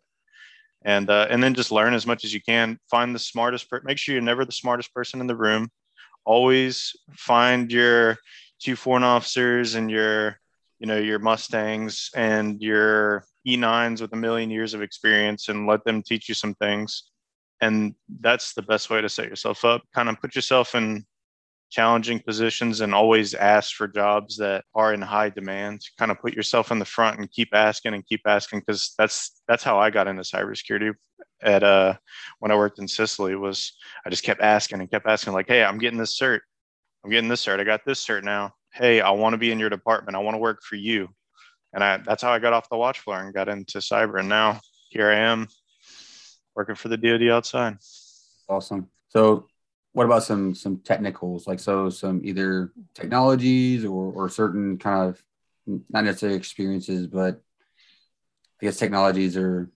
and 0.84 1.10
uh, 1.10 1.28
and 1.30 1.44
then 1.44 1.54
just 1.54 1.72
learn 1.72 1.94
as 1.94 2.08
much 2.08 2.24
as 2.24 2.34
you 2.34 2.42
can. 2.42 2.80
Find 2.90 3.14
the 3.14 3.20
smartest. 3.20 3.70
Per- 3.70 3.82
make 3.84 3.98
sure 3.98 4.14
you're 4.14 4.22
never 4.22 4.46
the 4.46 4.52
smartest 4.52 4.94
person 4.94 5.22
in 5.22 5.28
the 5.28 5.36
room. 5.36 5.70
Always 6.26 6.96
find 7.12 7.72
your 7.72 8.18
chief 8.60 8.86
warrant 8.86 9.06
officers 9.06 9.76
and 9.76 9.90
your 9.90 10.40
you 10.80 10.88
know 10.88 10.98
your 10.98 11.20
Mustangs 11.20 12.10
and 12.16 12.62
your 12.62 13.24
E9s 13.48 14.02
with 14.02 14.14
a 14.14 14.18
million 14.18 14.50
years 14.50 14.74
of 14.74 14.82
experience 14.82 15.50
and 15.50 15.68
let 15.68 15.84
them 15.86 16.02
teach 16.02 16.28
you 16.28 16.36
some 16.36 16.54
things. 16.56 17.04
And 17.62 17.96
that's 18.20 18.54
the 18.54 18.62
best 18.62 18.90
way 18.90 19.02
to 19.02 19.10
set 19.10 19.30
yourself 19.30 19.66
up. 19.66 19.82
Kind 19.96 20.10
of 20.10 20.20
put 20.22 20.36
yourself 20.36 20.76
in 20.76 21.06
challenging 21.70 22.20
positions 22.20 22.82
and 22.82 22.94
always 22.94 23.34
ask 23.34 23.76
for 23.76 23.88
jobs 23.88 24.38
that 24.38 24.64
are 24.74 24.94
in 24.94 25.02
high 25.02 25.30
demand. 25.30 25.82
Kind 25.98 26.12
of 26.12 26.20
put 26.20 26.34
yourself 26.34 26.72
in 26.72 26.80
the 26.80 26.86
front 26.86 27.20
and 27.20 27.32
keep 27.32 27.50
asking 27.54 27.94
and 27.94 28.06
keep 28.06 28.22
asking 28.26 28.60
because 28.60 28.94
that's 28.98 29.42
that's 29.48 29.64
how 29.64 29.80
I 29.80 29.90
got 29.90 30.08
into 30.08 30.22
cybersecurity 30.24 30.94
at 31.42 31.64
uh 31.64 31.96
when 32.40 32.52
I 32.52 32.56
worked 32.56 32.80
in 32.80 32.88
Sicily 32.88 33.36
was 33.36 33.74
I 34.06 34.10
just 34.10 34.24
kept 34.24 34.42
asking 34.42 34.80
and 34.80 34.90
kept 34.90 35.08
asking 35.08 35.34
like, 35.34 35.48
hey, 35.48 35.64
I'm 35.64 35.78
getting 35.78 36.00
this 36.00 36.18
cert. 36.20 36.40
I'm 37.04 37.12
getting 37.12 37.30
this 37.30 37.46
cert. 37.46 37.60
I 37.60 37.64
got 37.64 37.86
this 37.86 38.06
cert 38.06 38.24
now. 38.24 38.54
Hey, 38.74 39.02
I 39.02 39.12
want 39.12 39.34
to 39.34 39.38
be 39.38 39.52
in 39.52 39.60
your 39.60 39.70
department. 39.70 40.16
I 40.16 40.20
want 40.20 40.36
to 40.36 40.40
work 40.40 40.62
for 40.64 40.76
you. 40.76 41.10
And 41.78 41.84
I 41.84 41.98
that's 41.98 42.24
how 42.24 42.32
I 42.32 42.40
got 42.40 42.54
off 42.54 42.70
the 42.70 42.76
watch 42.76 43.02
floor 43.02 43.20
and 43.20 43.32
got 43.32 43.50
into 43.50 43.78
cyber. 43.78 44.20
And 44.20 44.28
now 44.28 44.60
here 44.90 45.12
I 45.12 45.18
am 45.18 45.48
working 46.56 46.74
for 46.74 46.88
the 46.88 46.98
DoD 46.98 47.30
outside. 47.30 47.78
Awesome. 48.50 48.88
So 49.10 49.46
what 49.94 50.06
about 50.06 50.24
some 50.24 50.56
some 50.56 50.78
technicals 50.78 51.46
like 51.46 51.60
so 51.60 51.92
some 51.92 52.22
either 52.24 52.72
technologies 52.96 53.86
or 53.86 54.12
or 54.12 54.28
certain 54.28 54.80
kind 54.80 55.08
of 55.08 55.24
not 55.90 56.04
necessarily 56.04 56.38
experiences 56.38 57.08
but 57.08 57.42
i 58.62 58.66
guess 58.66 58.78
technologies 58.78 59.36
are 59.36 59.72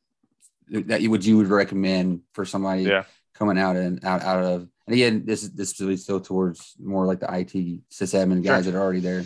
that 0.69 1.01
you 1.01 1.09
would 1.09 1.25
you 1.25 1.37
would 1.37 1.47
recommend 1.47 2.21
for 2.33 2.45
somebody 2.45 2.83
yeah. 2.83 3.03
coming 3.33 3.57
out 3.57 3.75
and 3.75 4.05
out 4.05 4.21
out 4.21 4.43
of 4.43 4.67
and 4.85 4.93
again 4.93 5.25
this 5.25 5.41
is 5.41 5.53
this 5.53 5.81
is 5.81 6.03
still 6.03 6.21
towards 6.21 6.75
more 6.79 7.07
like 7.07 7.19
the 7.19 7.25
it 7.25 7.79
sysadmin 7.91 8.43
guys 8.43 8.65
sure. 8.65 8.73
that 8.73 8.77
are 8.77 8.81
already 8.81 8.99
there 8.99 9.25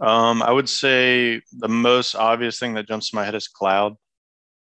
um 0.00 0.42
i 0.42 0.50
would 0.50 0.68
say 0.68 1.40
the 1.58 1.68
most 1.68 2.14
obvious 2.14 2.58
thing 2.58 2.74
that 2.74 2.88
jumps 2.88 3.10
to 3.10 3.16
my 3.16 3.24
head 3.24 3.34
is 3.34 3.48
cloud 3.48 3.92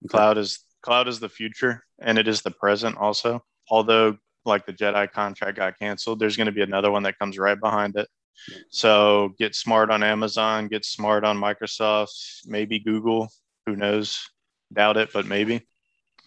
okay. 0.05 0.09
cloud 0.09 0.37
is 0.37 0.59
cloud 0.81 1.07
is 1.07 1.19
the 1.19 1.29
future 1.29 1.83
and 1.99 2.17
it 2.17 2.27
is 2.27 2.41
the 2.41 2.51
present 2.51 2.95
also 2.97 3.43
although 3.69 4.17
like 4.47 4.65
the 4.65 4.73
Jedi 4.73 5.11
contract 5.11 5.57
got 5.57 5.77
canceled, 5.77 6.19
there's 6.19 6.37
going 6.37 6.47
to 6.47 6.51
be 6.51 6.61
another 6.63 6.89
one 6.89 7.03
that 7.03 7.19
comes 7.19 7.37
right 7.37 7.59
behind 7.59 7.95
it. 7.97 8.07
So 8.69 9.33
get 9.37 9.53
smart 9.55 9.91
on 9.91 10.03
Amazon, 10.03 10.67
get 10.67 10.85
smart 10.85 11.23
on 11.23 11.37
Microsoft, 11.37 12.45
maybe 12.45 12.79
Google, 12.79 13.29
who 13.65 13.75
knows? 13.75 14.19
Doubt 14.73 14.97
it, 14.97 15.09
but 15.13 15.25
maybe. 15.25 15.67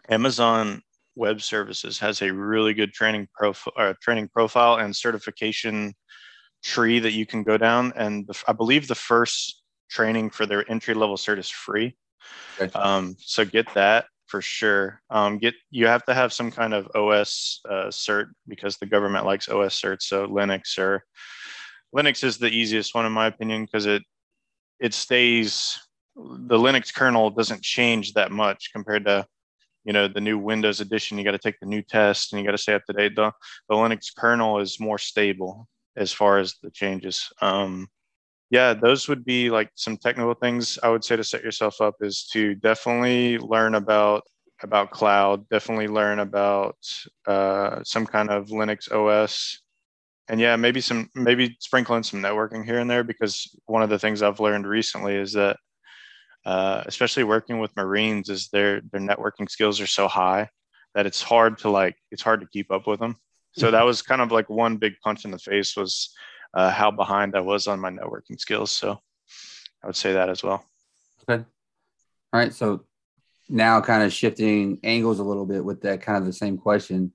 Amazon 0.09 0.83
Web 1.15 1.41
Services 1.41 1.99
has 2.01 2.21
a 2.21 2.33
really 2.33 2.75
good 2.75 2.93
training 2.93 3.29
profile, 3.35 3.73
uh, 3.77 3.95
training 4.03 4.29
profile 4.29 4.77
and 4.77 4.95
certification 4.95 5.95
tree 6.63 6.99
that 6.99 7.13
you 7.13 7.27
can 7.27 7.43
go 7.43 7.57
down. 7.57 7.93
And 7.97 8.27
the, 8.27 8.43
I 8.47 8.53
believe 8.53 8.89
the 8.89 8.95
first 8.95 9.63
training 9.91 10.31
for 10.31 10.47
their 10.47 10.69
entry 10.71 10.95
level 10.95 11.17
cert 11.17 11.39
is 11.39 11.51
free. 11.51 11.97
Okay. 12.61 12.73
Um, 12.79 13.17
so 13.19 13.45
get 13.45 13.73
that 13.75 14.07
for 14.27 14.41
sure. 14.41 15.01
Um, 15.11 15.39
get 15.39 15.55
you 15.71 15.87
have 15.89 16.05
to 16.07 16.15
have 16.15 16.33
some 16.33 16.51
kind 16.51 16.73
of 16.73 16.89
OS 16.95 17.61
uh, 17.69 17.89
cert 17.89 18.27
because 18.47 18.77
the 18.77 18.87
government 18.87 19.27
likes 19.27 19.49
OS 19.49 19.81
certs. 19.81 20.03
So 20.03 20.27
Linux 20.27 20.79
or 20.79 21.05
Linux 21.95 22.23
is 22.23 22.39
the 22.39 22.49
easiest 22.49 22.95
one 22.95 23.07
in 23.07 23.13
my 23.13 23.27
opinion 23.27 23.65
because 23.65 23.87
it 23.87 24.03
it 24.79 24.95
stays 24.95 25.79
the 26.17 26.59
Linux 26.59 26.95
kernel 26.95 27.31
doesn't 27.31 27.63
change 27.63 28.13
that 28.13 28.31
much 28.31 28.71
compared 28.73 29.05
to 29.07 29.27
you 29.85 29.93
know 29.93 30.07
the 30.07 30.21
new 30.21 30.39
Windows 30.39 30.81
edition. 30.81 31.19
You 31.19 31.25
got 31.25 31.33
to 31.33 31.39
take 31.39 31.59
the 31.61 31.67
new 31.67 31.83
test 31.83 32.33
and 32.33 32.41
you 32.41 32.47
got 32.47 32.53
to 32.53 32.59
stay 32.59 32.75
up 32.75 32.85
to 32.87 32.93
date. 32.93 33.17
The 33.17 33.33
the 33.69 33.75
Linux 33.75 34.15
kernel 34.17 34.61
is 34.61 34.79
more 34.79 34.99
stable 34.99 35.67
as 35.97 36.13
far 36.13 36.39
as 36.39 36.55
the 36.63 36.71
changes. 36.71 37.33
Um, 37.41 37.89
yeah, 38.51 38.75
those 38.75 39.09
would 39.09 39.25
be 39.25 39.51
like 39.51 39.71
some 39.75 39.97
technical 39.97 40.35
things 40.35 40.79
I 40.83 40.89
would 40.89 41.05
say 41.05 41.17
to 41.17 41.25
set 41.25 41.45
yourself 41.45 41.81
up 41.81 41.97
is 42.01 42.29
to 42.33 42.55
definitely 42.57 43.39
learn 43.39 43.75
about 43.77 44.25
about 44.63 44.91
cloud, 44.91 45.49
definitely 45.49 45.89
learn 45.89 46.19
about 46.19 46.77
uh, 47.27 47.83
some 47.83 48.07
kind 48.07 48.29
of 48.29 48.49
Linux 48.49 48.93
OS, 48.93 49.63
and 50.29 50.41
yeah, 50.41 50.57
maybe 50.57 50.81
some 50.81 51.09
maybe 51.15 51.57
sprinkle 51.61 51.97
in 51.97 52.03
some 52.03 52.21
networking 52.21 52.65
here 52.65 52.79
and 52.79 52.91
there 52.91 53.05
because 53.05 53.49
one 53.67 53.83
of 53.83 53.89
the 53.91 53.99
things 53.99 54.23
I've 54.23 54.41
learned 54.41 54.67
recently 54.67 55.17
is 55.17 55.33
that 55.33 55.57
uh, 56.45 56.83
especially 56.87 57.25
working 57.25 57.59
with 57.59 57.77
Marines 57.77 58.29
is 58.29 58.49
their 58.49 58.81
their 58.93 59.01
networking 59.01 59.51
skills 59.51 59.81
are 59.81 59.87
so 59.87 60.09
high 60.09 60.49
that 60.95 61.07
it's 61.07 61.23
hard 61.23 61.59
to 61.59 61.71
like 61.71 61.97
it's 62.11 62.23
hard 62.23 62.41
to 62.41 62.49
keep 62.53 62.71
up 62.71 62.87
with 62.87 63.01
them. 63.01 63.17
So 63.53 63.71
that 63.71 63.85
was 63.85 64.03
kind 64.03 64.21
of 64.21 64.31
like 64.31 64.49
one 64.49 64.77
big 64.77 64.95
punch 65.03 65.25
in 65.25 65.31
the 65.31 65.39
face 65.39 65.77
was 65.77 66.15
uh, 66.55 66.71
how 66.71 66.91
behind 66.91 67.37
I 67.37 67.41
was 67.41 67.67
on 67.67 67.81
my 67.81 67.91
networking 67.91 68.39
skills. 68.39 68.71
So 68.73 69.01
I 69.83 69.87
would 69.87 69.97
say 69.97 70.13
that 70.13 70.29
as 70.29 70.43
well. 70.43 70.65
Okay. 71.29 71.45
All 72.33 72.41
right. 72.41 72.53
So 72.53 72.85
now 73.49 73.81
kind 73.81 74.03
of 74.03 74.13
shifting 74.13 74.79
angles 74.85 75.19
a 75.19 75.25
little 75.25 75.47
bit 75.47 75.65
with 75.65 75.83
that 75.83 76.03
kind 76.03 76.19
of 76.19 76.25
the 76.25 76.33
same 76.33 76.57
question. 76.57 77.13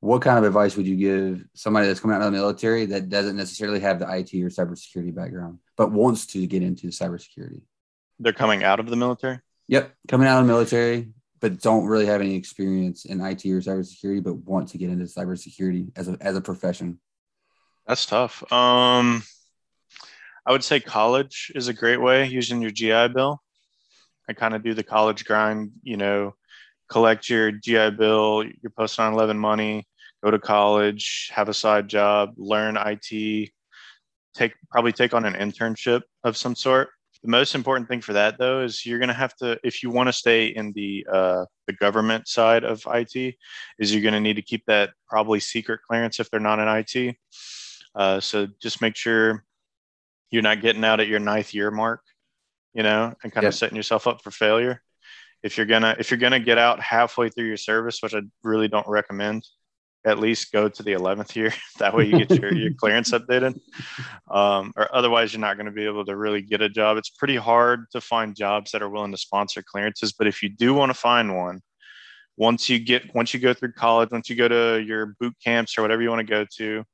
What 0.00 0.22
kind 0.22 0.38
of 0.38 0.44
advice 0.44 0.76
would 0.76 0.86
you 0.86 0.96
give 0.96 1.44
somebody 1.54 1.88
that's 1.88 2.00
coming 2.00 2.14
out 2.14 2.22
of 2.22 2.32
the 2.32 2.38
military 2.38 2.86
that 2.86 3.08
doesn't 3.08 3.36
necessarily 3.36 3.80
have 3.80 3.98
the 3.98 4.04
IT 4.04 4.32
or 4.34 4.50
cybersecurity 4.50 5.14
background, 5.14 5.58
but 5.76 5.90
wants 5.90 6.26
to 6.28 6.46
get 6.46 6.62
into 6.62 6.88
cybersecurity? 6.88 7.62
They're 8.20 8.32
coming 8.32 8.62
out 8.62 8.78
of 8.78 8.88
the 8.88 8.96
military? 8.96 9.40
Yep. 9.68 9.92
Coming 10.06 10.28
out 10.28 10.40
of 10.40 10.46
the 10.46 10.52
military, 10.52 11.08
but 11.46 11.62
don't 11.62 11.86
really 11.86 12.06
have 12.06 12.20
any 12.20 12.34
experience 12.34 13.04
in 13.04 13.20
IT 13.20 13.44
or 13.46 13.60
cybersecurity, 13.60 14.20
but 14.20 14.34
want 14.34 14.66
to 14.68 14.78
get 14.78 14.90
into 14.90 15.04
cybersecurity 15.04 15.92
as 15.96 16.08
a, 16.08 16.16
as 16.20 16.36
a 16.36 16.40
profession. 16.40 16.98
That's 17.86 18.04
tough. 18.04 18.42
Um, 18.52 19.22
I 20.44 20.50
would 20.50 20.64
say 20.64 20.80
college 20.80 21.52
is 21.54 21.68
a 21.68 21.72
great 21.72 22.02
way 22.02 22.26
using 22.26 22.60
your 22.60 22.72
GI 22.72 23.14
Bill. 23.14 23.40
I 24.28 24.32
kind 24.32 24.56
of 24.56 24.64
do 24.64 24.74
the 24.74 24.82
college 24.82 25.24
grind, 25.24 25.70
you 25.84 25.96
know, 25.96 26.34
collect 26.88 27.30
your 27.30 27.52
GI 27.52 27.90
Bill, 27.90 28.42
your 28.42 28.70
post 28.76 28.98
911 28.98 29.38
money, 29.38 29.86
go 30.24 30.32
to 30.32 30.40
college, 30.40 31.30
have 31.32 31.48
a 31.48 31.54
side 31.54 31.86
job, 31.86 32.32
learn 32.36 32.76
IT, 32.76 33.50
take 34.34 34.52
probably 34.68 34.90
take 34.90 35.14
on 35.14 35.24
an 35.24 35.34
internship 35.34 36.02
of 36.24 36.36
some 36.36 36.56
sort. 36.56 36.88
The 37.26 37.32
most 37.32 37.56
important 37.56 37.88
thing 37.88 38.02
for 38.02 38.12
that 38.12 38.38
though 38.38 38.62
is 38.62 38.86
you're 38.86 39.00
going 39.00 39.08
to 39.08 39.14
have 39.14 39.34
to, 39.38 39.58
if 39.64 39.82
you 39.82 39.90
want 39.90 40.08
to 40.08 40.12
stay 40.12 40.46
in 40.46 40.72
the 40.74 41.04
uh, 41.12 41.44
the 41.66 41.72
government 41.72 42.28
side 42.28 42.62
of 42.62 42.86
IT, 42.86 43.34
is 43.80 43.92
you're 43.92 44.00
going 44.02 44.14
to 44.14 44.20
need 44.20 44.36
to 44.36 44.42
keep 44.42 44.64
that 44.66 44.90
probably 45.08 45.40
secret 45.40 45.80
clearance 45.84 46.20
if 46.20 46.30
they're 46.30 46.38
not 46.38 46.60
in 46.60 46.68
IT. 46.68 47.16
Uh, 47.96 48.20
so 48.20 48.46
just 48.62 48.80
make 48.80 48.94
sure 48.94 49.44
you're 50.30 50.40
not 50.40 50.62
getting 50.62 50.84
out 50.84 51.00
at 51.00 51.08
your 51.08 51.18
ninth 51.18 51.52
year 51.52 51.72
mark, 51.72 52.00
you 52.74 52.84
know, 52.84 53.12
and 53.24 53.32
kind 53.32 53.42
yep. 53.42 53.48
of 53.50 53.56
setting 53.56 53.74
yourself 53.74 54.06
up 54.06 54.22
for 54.22 54.30
failure. 54.30 54.80
If 55.42 55.56
you're 55.56 55.66
gonna 55.66 55.96
if 55.98 56.12
you're 56.12 56.18
gonna 56.18 56.38
get 56.38 56.58
out 56.58 56.78
halfway 56.78 57.28
through 57.28 57.48
your 57.48 57.56
service, 57.56 57.98
which 58.04 58.14
I 58.14 58.20
really 58.44 58.68
don't 58.68 58.86
recommend, 58.86 59.44
at 60.06 60.20
least 60.20 60.52
go 60.52 60.68
to 60.68 60.82
the 60.82 60.92
11th 60.92 61.34
year. 61.34 61.52
that 61.78 61.94
way 61.94 62.06
you 62.06 62.24
get 62.24 62.40
your, 62.40 62.54
your 62.54 62.72
clearance 62.78 63.10
updated. 63.10 63.58
Um, 64.30 64.72
or 64.76 64.94
otherwise, 64.94 65.32
you're 65.32 65.40
not 65.40 65.56
going 65.56 65.66
to 65.66 65.72
be 65.72 65.84
able 65.84 66.04
to 66.06 66.16
really 66.16 66.40
get 66.40 66.62
a 66.62 66.68
job. 66.68 66.96
It's 66.96 67.10
pretty 67.10 67.36
hard 67.36 67.90
to 67.90 68.00
find 68.00 68.34
jobs 68.36 68.70
that 68.70 68.82
are 68.82 68.88
willing 68.88 69.10
to 69.10 69.18
sponsor 69.18 69.62
clearances. 69.62 70.12
But 70.12 70.28
if 70.28 70.42
you 70.42 70.48
do 70.48 70.72
want 70.72 70.90
to 70.90 70.98
find 70.98 71.36
one, 71.36 71.60
once 72.36 72.68
you 72.68 72.78
get 72.78 73.14
once 73.14 73.34
you 73.34 73.40
go 73.40 73.52
through 73.52 73.72
college, 73.72 74.10
once 74.10 74.30
you 74.30 74.36
go 74.36 74.46
to 74.46 74.82
your 74.82 75.16
boot 75.18 75.34
camps 75.42 75.76
or 75.76 75.82
whatever 75.82 76.02
you 76.02 76.10
want 76.10 76.26
to 76.26 76.32
go 76.32 76.46
to, 76.58 76.84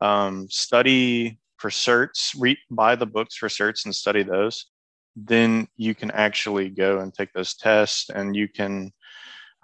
um, 0.00 0.48
study 0.48 1.38
for 1.58 1.70
certs, 1.70 2.34
read, 2.38 2.56
buy 2.70 2.96
the 2.96 3.06
books 3.06 3.36
for 3.36 3.48
certs 3.48 3.84
and 3.84 3.94
study 3.94 4.22
those. 4.22 4.66
Then 5.14 5.68
you 5.76 5.94
can 5.94 6.10
actually 6.12 6.70
go 6.70 7.00
and 7.00 7.12
take 7.12 7.32
those 7.32 7.54
tests 7.54 8.10
and 8.10 8.34
you 8.34 8.48
can 8.48 8.92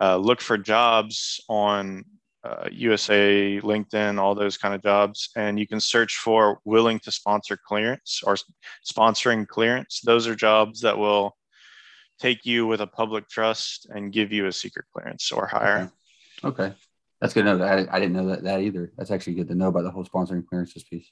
uh, 0.01 0.17
look 0.17 0.41
for 0.41 0.59
jobs 0.59 1.41
on 1.49 2.05
uh, 2.45 2.69
USA, 2.71 3.61
LinkedIn, 3.61 4.19
all 4.19 4.35
those 4.35 4.57
kind 4.57 4.75
of 4.75 4.83
jobs. 4.83 5.31
And 5.37 5.59
you 5.59 5.67
can 5.67 5.81
search 5.81 6.17
for 6.17 6.61
willing 6.65 6.99
to 7.01 7.11
sponsor 7.11 7.57
clearance 7.57 8.23
or 8.25 8.37
sponsoring 8.89 9.47
clearance. 9.47 10.01
Those 10.05 10.27
are 10.27 10.35
jobs 10.35 10.81
that 10.83 10.97
will 10.97 11.37
take 12.19 12.45
you 12.45 12.67
with 12.67 12.81
a 12.81 12.87
public 12.87 13.29
trust 13.29 13.87
and 13.91 14.13
give 14.13 14.33
you 14.33 14.47
a 14.47 14.53
secret 14.53 14.87
clearance 14.93 15.33
or 15.33 15.47
higher. 15.47 15.91
Okay. 16.45 16.65
okay. 16.65 16.75
That's 17.21 17.35
good 17.35 17.45
to 17.45 17.57
know. 17.57 17.65
I, 17.65 17.87
I 17.91 17.99
didn't 17.99 18.13
know 18.13 18.27
that, 18.29 18.45
that 18.45 18.61
either. 18.61 18.93
That's 18.97 19.11
actually 19.11 19.35
good 19.35 19.49
to 19.49 19.55
know 19.55 19.69
about 19.69 19.83
the 19.83 19.91
whole 19.91 20.05
sponsoring 20.05 20.47
clearances 20.47 20.85
piece. 20.85 21.11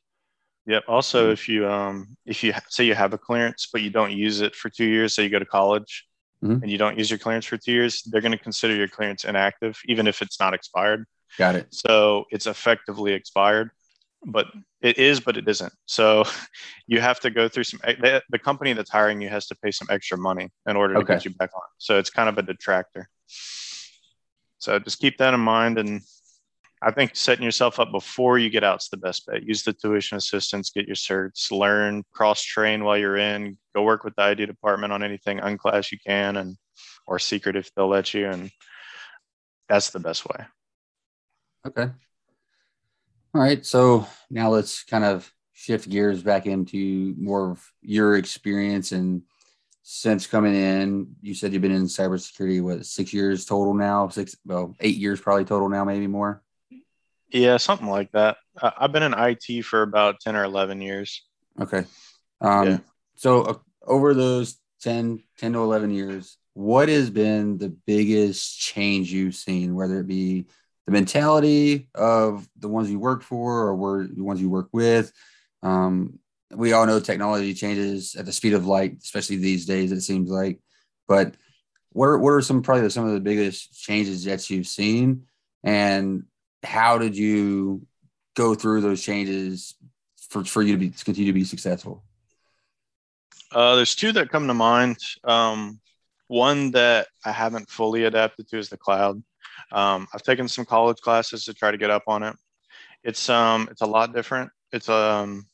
Yep. 0.66 0.84
Also, 0.88 1.30
if 1.30 1.48
you 1.48 1.68
um 1.68 2.16
if 2.26 2.42
you 2.42 2.52
say 2.68 2.84
you 2.84 2.94
have 2.94 3.12
a 3.12 3.18
clearance 3.18 3.68
but 3.72 3.82
you 3.82 3.90
don't 3.90 4.12
use 4.12 4.40
it 4.40 4.54
for 4.54 4.68
two 4.68 4.84
years, 4.84 5.14
so 5.14 5.22
you 5.22 5.28
go 5.28 5.38
to 5.38 5.44
college 5.44 6.06
mm-hmm. 6.42 6.62
and 6.62 6.70
you 6.70 6.78
don't 6.78 6.98
use 6.98 7.08
your 7.08 7.18
clearance 7.18 7.44
for 7.44 7.56
two 7.56 7.72
years, 7.72 8.02
they're 8.02 8.20
going 8.20 8.32
to 8.32 8.38
consider 8.38 8.74
your 8.74 8.88
clearance 8.88 9.24
inactive, 9.24 9.78
even 9.86 10.06
if 10.06 10.22
it's 10.22 10.40
not 10.40 10.54
expired. 10.54 11.06
Got 11.38 11.56
it. 11.56 11.66
So 11.70 12.24
it's 12.30 12.46
effectively 12.46 13.12
expired, 13.12 13.70
but 14.24 14.46
it 14.80 14.98
is, 14.98 15.20
but 15.20 15.36
it 15.36 15.48
isn't. 15.48 15.72
So 15.86 16.24
you 16.86 17.00
have 17.00 17.20
to 17.20 17.30
go 17.30 17.48
through 17.48 17.64
some. 17.64 17.80
The, 17.84 18.22
the 18.30 18.38
company 18.38 18.72
that's 18.72 18.90
hiring 18.90 19.20
you 19.20 19.28
has 19.28 19.46
to 19.48 19.56
pay 19.56 19.70
some 19.70 19.88
extra 19.90 20.18
money 20.18 20.50
in 20.66 20.76
order 20.76 20.94
to 20.94 21.00
okay. 21.00 21.14
get 21.14 21.24
you 21.24 21.32
back 21.32 21.50
on. 21.54 21.62
So 21.78 21.98
it's 21.98 22.10
kind 22.10 22.28
of 22.28 22.38
a 22.38 22.42
detractor. 22.42 23.08
So 24.58 24.78
just 24.78 24.98
keep 24.98 25.18
that 25.18 25.34
in 25.34 25.40
mind. 25.40 25.78
And 25.78 26.00
I 26.82 26.90
think 26.90 27.14
setting 27.14 27.44
yourself 27.44 27.78
up 27.78 27.90
before 27.92 28.38
you 28.38 28.50
get 28.50 28.64
out 28.64 28.82
is 28.82 28.88
the 28.88 28.96
best 28.96 29.26
bet. 29.26 29.42
Use 29.42 29.62
the 29.62 29.72
tuition 29.72 30.16
assistance, 30.16 30.70
get 30.70 30.86
your 30.86 30.96
certs, 30.96 31.50
learn, 31.50 32.04
cross 32.12 32.42
train 32.42 32.84
while 32.84 32.98
you're 32.98 33.16
in, 33.16 33.58
go 33.74 33.82
work 33.82 34.04
with 34.04 34.14
the 34.16 34.22
ID 34.22 34.46
department 34.46 34.92
on 34.92 35.02
anything 35.02 35.38
unclass 35.40 35.92
you 35.92 35.98
can 36.04 36.36
and 36.36 36.56
or 37.06 37.18
secret 37.18 37.56
if 37.56 37.72
they'll 37.74 37.88
let 37.88 38.12
you. 38.12 38.28
And 38.28 38.50
that's 39.68 39.90
the 39.90 40.00
best 40.00 40.26
way. 40.26 40.44
Okay. 41.66 41.90
All 43.34 43.40
right. 43.40 43.64
So 43.66 44.06
now 44.30 44.50
let's 44.50 44.84
kind 44.84 45.04
of 45.04 45.30
shift 45.52 45.88
gears 45.88 46.22
back 46.22 46.46
into 46.46 47.14
more 47.18 47.50
of 47.50 47.72
your 47.82 48.16
experience 48.16 48.92
and 48.92 49.22
since 49.88 50.26
coming 50.26 50.56
in, 50.56 51.14
you 51.22 51.32
said 51.32 51.52
you've 51.52 51.62
been 51.62 51.70
in 51.70 51.84
cybersecurity, 51.84 52.60
what, 52.60 52.84
six 52.84 53.12
years 53.12 53.44
total 53.44 53.72
now? 53.72 54.08
Six, 54.08 54.36
well, 54.44 54.74
eight 54.80 54.96
years 54.96 55.20
probably 55.20 55.44
total 55.44 55.68
now, 55.68 55.84
maybe 55.84 56.08
more. 56.08 56.42
Yeah, 57.30 57.56
something 57.58 57.86
like 57.86 58.10
that. 58.10 58.38
I've 58.60 58.90
been 58.90 59.04
in 59.04 59.14
IT 59.16 59.62
for 59.64 59.82
about 59.82 60.18
10 60.18 60.34
or 60.34 60.42
11 60.42 60.82
years. 60.82 61.22
Okay. 61.60 61.84
Um, 62.40 62.68
yeah. 62.68 62.78
So 63.14 63.42
uh, 63.42 63.54
over 63.86 64.12
those 64.12 64.56
10, 64.82 65.22
10 65.38 65.52
to 65.52 65.60
11 65.60 65.92
years, 65.92 66.36
what 66.54 66.88
has 66.88 67.08
been 67.08 67.56
the 67.58 67.68
biggest 67.68 68.58
change 68.58 69.12
you've 69.12 69.36
seen, 69.36 69.76
whether 69.76 70.00
it 70.00 70.08
be 70.08 70.46
the 70.86 70.92
mentality 70.92 71.88
of 71.94 72.48
the 72.58 72.68
ones 72.68 72.90
you 72.90 72.98
work 72.98 73.22
for 73.22 73.62
or 73.62 73.74
were 73.74 74.06
the 74.06 74.22
ones 74.22 74.40
you 74.40 74.48
work 74.48 74.68
with? 74.72 75.12
Um, 75.62 76.18
we 76.54 76.72
all 76.72 76.86
know 76.86 77.00
technology 77.00 77.54
changes 77.54 78.14
at 78.14 78.24
the 78.24 78.32
speed 78.32 78.54
of 78.54 78.66
light, 78.66 78.98
especially 79.02 79.36
these 79.36 79.66
days, 79.66 79.92
it 79.92 80.00
seems 80.02 80.30
like. 80.30 80.60
But 81.08 81.34
what 81.90 82.06
are, 82.06 82.18
what 82.18 82.30
are 82.30 82.42
some 82.42 82.62
probably 82.62 82.88
some 82.90 83.06
of 83.06 83.14
the 83.14 83.20
biggest 83.20 83.80
changes 83.80 84.24
that 84.24 84.48
you've 84.48 84.66
seen? 84.66 85.24
And 85.64 86.24
how 86.62 86.98
did 86.98 87.16
you 87.16 87.86
go 88.34 88.54
through 88.54 88.82
those 88.82 89.02
changes 89.02 89.74
for, 90.30 90.44
for 90.44 90.62
you 90.62 90.72
to 90.72 90.78
be 90.78 90.90
to 90.90 91.04
continue 91.04 91.32
to 91.32 91.38
be 91.38 91.44
successful? 91.44 92.04
Uh, 93.52 93.76
there's 93.76 93.94
two 93.94 94.12
that 94.12 94.30
come 94.30 94.46
to 94.46 94.54
mind. 94.54 94.98
Um, 95.24 95.80
one 96.28 96.72
that 96.72 97.08
I 97.24 97.32
haven't 97.32 97.70
fully 97.70 98.04
adapted 98.04 98.48
to 98.48 98.58
is 98.58 98.68
the 98.68 98.76
cloud. 98.76 99.22
Um, 99.72 100.06
I've 100.12 100.22
taken 100.22 100.48
some 100.48 100.64
college 100.64 100.98
classes 100.98 101.44
to 101.44 101.54
try 101.54 101.70
to 101.70 101.76
get 101.76 101.90
up 101.90 102.04
on 102.06 102.22
it. 102.22 102.36
It's 103.02 103.28
um, 103.28 103.68
it's 103.70 103.82
a 103.82 103.86
lot 103.86 104.14
different. 104.14 104.50
It's 104.72 104.88
um, 104.88 105.46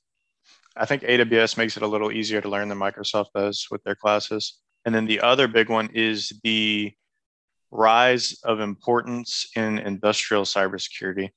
I 0.77 0.87
think 0.87 1.03
AWS 1.03 1.59
makes 1.59 1.77
it 1.77 1.83
a 1.83 1.87
little 1.87 2.13
easier 2.13 2.41
to 2.41 2.49
learn 2.49 2.69
than 2.69 2.79
Microsoft 2.79 3.27
does 3.35 3.67
with 3.71 3.83
their 3.85 3.95
classes. 3.95 4.59
And 4.85 4.95
then 4.95 5.07
the 5.07 5.21
other 5.21 5.47
big 5.47 5.69
one 5.69 5.91
is 5.93 6.33
the 6.43 6.93
rise 7.71 8.39
of 8.45 8.61
importance 8.61 9.49
in 9.57 9.79
industrial 9.79 10.45
cybersecurity. 10.45 11.31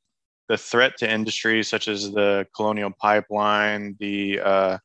The 0.47 0.57
threat 0.57 0.97
to 0.99 1.11
industries 1.11 1.67
such 1.67 1.87
as 1.87 2.11
the 2.11 2.45
Colonial 2.55 2.91
Pipeline, 2.99 3.95
the 3.99 4.39
uh, 4.41 4.77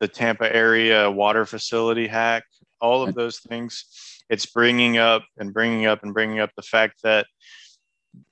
the 0.00 0.08
Tampa 0.08 0.54
area 0.54 1.10
water 1.10 1.46
facility 1.46 2.06
hack, 2.06 2.44
all 2.80 3.02
of 3.02 3.14
those 3.14 3.38
things, 3.38 3.84
it's 4.32 4.46
bringing 4.46 4.96
up 4.96 5.24
and 5.36 5.52
bringing 5.52 5.84
up 5.84 6.02
and 6.02 6.14
bringing 6.14 6.40
up 6.40 6.50
the 6.56 6.62
fact 6.62 7.02
that 7.02 7.26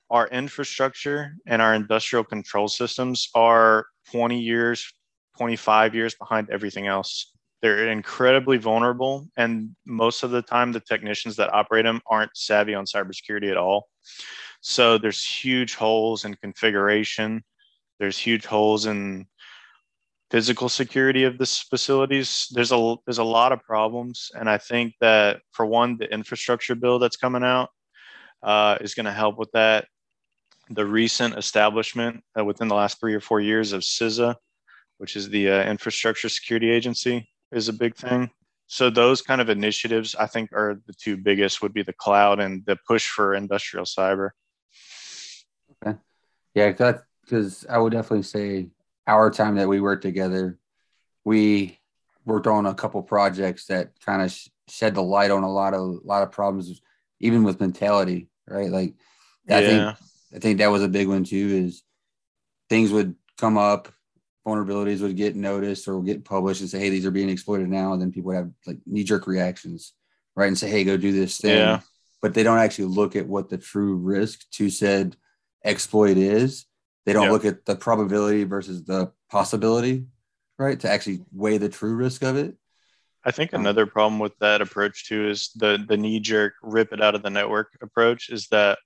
our 0.09 0.27
infrastructure 0.29 1.35
and 1.45 1.61
our 1.61 1.75
industrial 1.75 2.23
control 2.23 2.67
systems 2.67 3.29
are 3.35 3.85
20 4.11 4.39
years, 4.39 4.91
25 5.37 5.93
years 5.93 6.15
behind 6.15 6.49
everything 6.49 6.87
else. 6.87 7.31
They're 7.61 7.89
incredibly 7.89 8.57
vulnerable, 8.57 9.27
and 9.37 9.75
most 9.85 10.23
of 10.23 10.31
the 10.31 10.41
time, 10.41 10.71
the 10.71 10.79
technicians 10.79 11.35
that 11.35 11.53
operate 11.53 11.85
them 11.85 12.01
aren't 12.07 12.35
savvy 12.35 12.73
on 12.73 12.85
cybersecurity 12.85 13.51
at 13.51 13.57
all. 13.57 13.87
So 14.61 14.97
there's 14.97 15.23
huge 15.23 15.75
holes 15.75 16.25
in 16.25 16.33
configuration. 16.33 17.43
There's 17.99 18.17
huge 18.17 18.47
holes 18.47 18.87
in 18.87 19.27
physical 20.31 20.69
security 20.69 21.25
of 21.25 21.37
this 21.37 21.59
facilities. 21.59 22.47
There's 22.51 22.71
a 22.71 22.95
there's 23.05 23.19
a 23.19 23.23
lot 23.23 23.51
of 23.51 23.61
problems, 23.61 24.31
and 24.33 24.49
I 24.49 24.57
think 24.57 24.93
that 25.01 25.41
for 25.51 25.65
one, 25.65 25.97
the 25.97 26.11
infrastructure 26.11 26.73
bill 26.73 26.97
that's 26.97 27.17
coming 27.17 27.43
out 27.43 27.69
uh, 28.41 28.77
is 28.81 28.95
going 28.95 29.05
to 29.05 29.11
help 29.11 29.37
with 29.37 29.51
that. 29.51 29.85
The 30.69 30.85
recent 30.85 31.37
establishment 31.37 32.23
uh, 32.39 32.45
within 32.45 32.69
the 32.69 32.75
last 32.75 32.99
three 32.99 33.13
or 33.13 33.19
four 33.19 33.41
years 33.41 33.73
of 33.73 33.81
CISA, 33.81 34.35
which 34.99 35.17
is 35.17 35.29
the 35.29 35.51
uh, 35.51 35.69
Infrastructure 35.69 36.29
Security 36.29 36.71
Agency, 36.71 37.27
is 37.51 37.67
a 37.67 37.73
big 37.73 37.95
thing. 37.95 38.31
So 38.67 38.89
those 38.89 39.21
kind 39.21 39.41
of 39.41 39.49
initiatives, 39.49 40.15
I 40.15 40.27
think, 40.27 40.53
are 40.53 40.81
the 40.87 40.93
two 40.93 41.17
biggest. 41.17 41.61
Would 41.61 41.73
be 41.73 41.83
the 41.83 41.91
cloud 41.91 42.39
and 42.39 42.65
the 42.65 42.77
push 42.87 43.05
for 43.05 43.33
industrial 43.33 43.85
cyber. 43.85 44.29
Okay. 45.85 45.97
Yeah, 46.55 46.71
because 46.71 47.65
I 47.69 47.77
would 47.77 47.91
definitely 47.91 48.23
say 48.23 48.69
our 49.07 49.31
time 49.31 49.55
that 49.55 49.67
we 49.67 49.81
worked 49.81 50.03
together, 50.03 50.57
we 51.23 51.79
worked 52.25 52.47
on 52.47 52.65
a 52.65 52.73
couple 52.73 53.01
projects 53.01 53.65
that 53.67 53.91
kind 54.05 54.21
of 54.21 54.31
sh- 54.31 54.49
shed 54.67 54.95
the 54.95 55.03
light 55.03 55.31
on 55.31 55.43
a 55.43 55.51
lot 55.51 55.73
of 55.73 55.81
a 55.81 55.99
lot 56.03 56.23
of 56.23 56.31
problems, 56.31 56.81
even 57.19 57.43
with 57.43 57.59
mentality, 57.59 58.29
right? 58.47 58.69
Like, 58.69 58.93
I 59.49 59.59
yeah. 59.59 59.67
think 59.67 59.97
I 60.35 60.39
think 60.39 60.57
that 60.59 60.71
was 60.71 60.83
a 60.83 60.89
big 60.89 61.07
one 61.07 61.23
too. 61.23 61.65
Is 61.65 61.83
things 62.69 62.91
would 62.91 63.15
come 63.37 63.57
up 63.57 63.91
vulnerabilities 64.45 65.01
would 65.01 65.15
get 65.15 65.35
noticed 65.35 65.87
or 65.87 66.01
get 66.01 66.25
published 66.25 66.61
and 66.61 66.69
say, 66.69 66.79
hey, 66.79 66.89
these 66.89 67.05
are 67.05 67.11
being 67.11 67.29
exploited 67.29 67.69
now. 67.69 67.93
And 67.93 68.01
then 68.01 68.11
people 68.11 68.29
would 68.29 68.37
have 68.37 68.51
like 68.65 68.79
knee 68.85 69.03
jerk 69.03 69.27
reactions, 69.27 69.93
right? 70.35 70.47
And 70.47 70.57
say, 70.57 70.69
hey, 70.69 70.83
go 70.83 70.97
do 70.97 71.11
this 71.11 71.37
thing. 71.37 71.57
Yeah. 71.57 71.81
But 72.21 72.33
they 72.33 72.43
don't 72.43 72.57
actually 72.57 72.85
look 72.85 73.15
at 73.15 73.27
what 73.27 73.49
the 73.49 73.57
true 73.57 73.95
risk 73.95 74.49
to 74.51 74.69
said 74.69 75.15
exploit 75.63 76.17
is. 76.17 76.65
They 77.05 77.13
don't 77.13 77.31
look 77.31 77.45
at 77.45 77.65
the 77.65 77.75
probability 77.75 78.43
versus 78.43 78.83
the 78.83 79.11
possibility, 79.29 80.05
right? 80.59 80.79
To 80.79 80.89
actually 80.89 81.21
weigh 81.33 81.57
the 81.57 81.69
true 81.69 81.95
risk 81.95 82.23
of 82.23 82.37
it. 82.37 82.55
I 83.23 83.31
think 83.31 83.53
um, 83.53 83.61
another 83.61 83.85
problem 83.85 84.19
with 84.19 84.37
that 84.39 84.61
approach 84.61 85.07
too 85.07 85.29
is 85.29 85.51
the 85.55 85.83
the 85.87 85.97
knee 85.97 86.19
jerk 86.19 86.53
rip 86.61 86.93
it 86.93 87.01
out 87.01 87.15
of 87.15 87.23
the 87.23 87.29
network 87.29 87.77
approach 87.81 88.29
is 88.29 88.47
that 88.47 88.79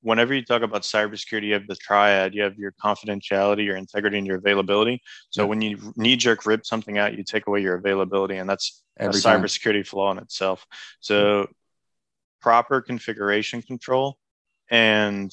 whenever 0.00 0.32
you 0.32 0.44
talk 0.44 0.62
about 0.62 0.82
cybersecurity, 0.82 1.44
you 1.44 1.54
have 1.54 1.66
the 1.66 1.76
triad. 1.76 2.34
You 2.34 2.42
have 2.42 2.56
your 2.56 2.72
confidentiality, 2.82 3.64
your 3.64 3.76
integrity, 3.76 4.18
and 4.18 4.26
your 4.26 4.36
availability. 4.36 5.02
So 5.30 5.46
when 5.46 5.60
you 5.60 5.92
knee 5.96 6.16
jerk 6.16 6.46
rip 6.46 6.64
something 6.64 6.98
out, 6.98 7.16
you 7.16 7.24
take 7.24 7.46
away 7.46 7.62
your 7.62 7.74
availability, 7.74 8.36
and 8.36 8.48
that's 8.48 8.82
Every 8.98 9.18
a 9.18 9.22
time. 9.22 9.42
cybersecurity 9.42 9.86
flaw 9.86 10.12
in 10.12 10.18
itself. 10.18 10.66
So 11.00 11.48
proper 12.40 12.80
configuration 12.80 13.62
control 13.62 14.16
and 14.70 15.32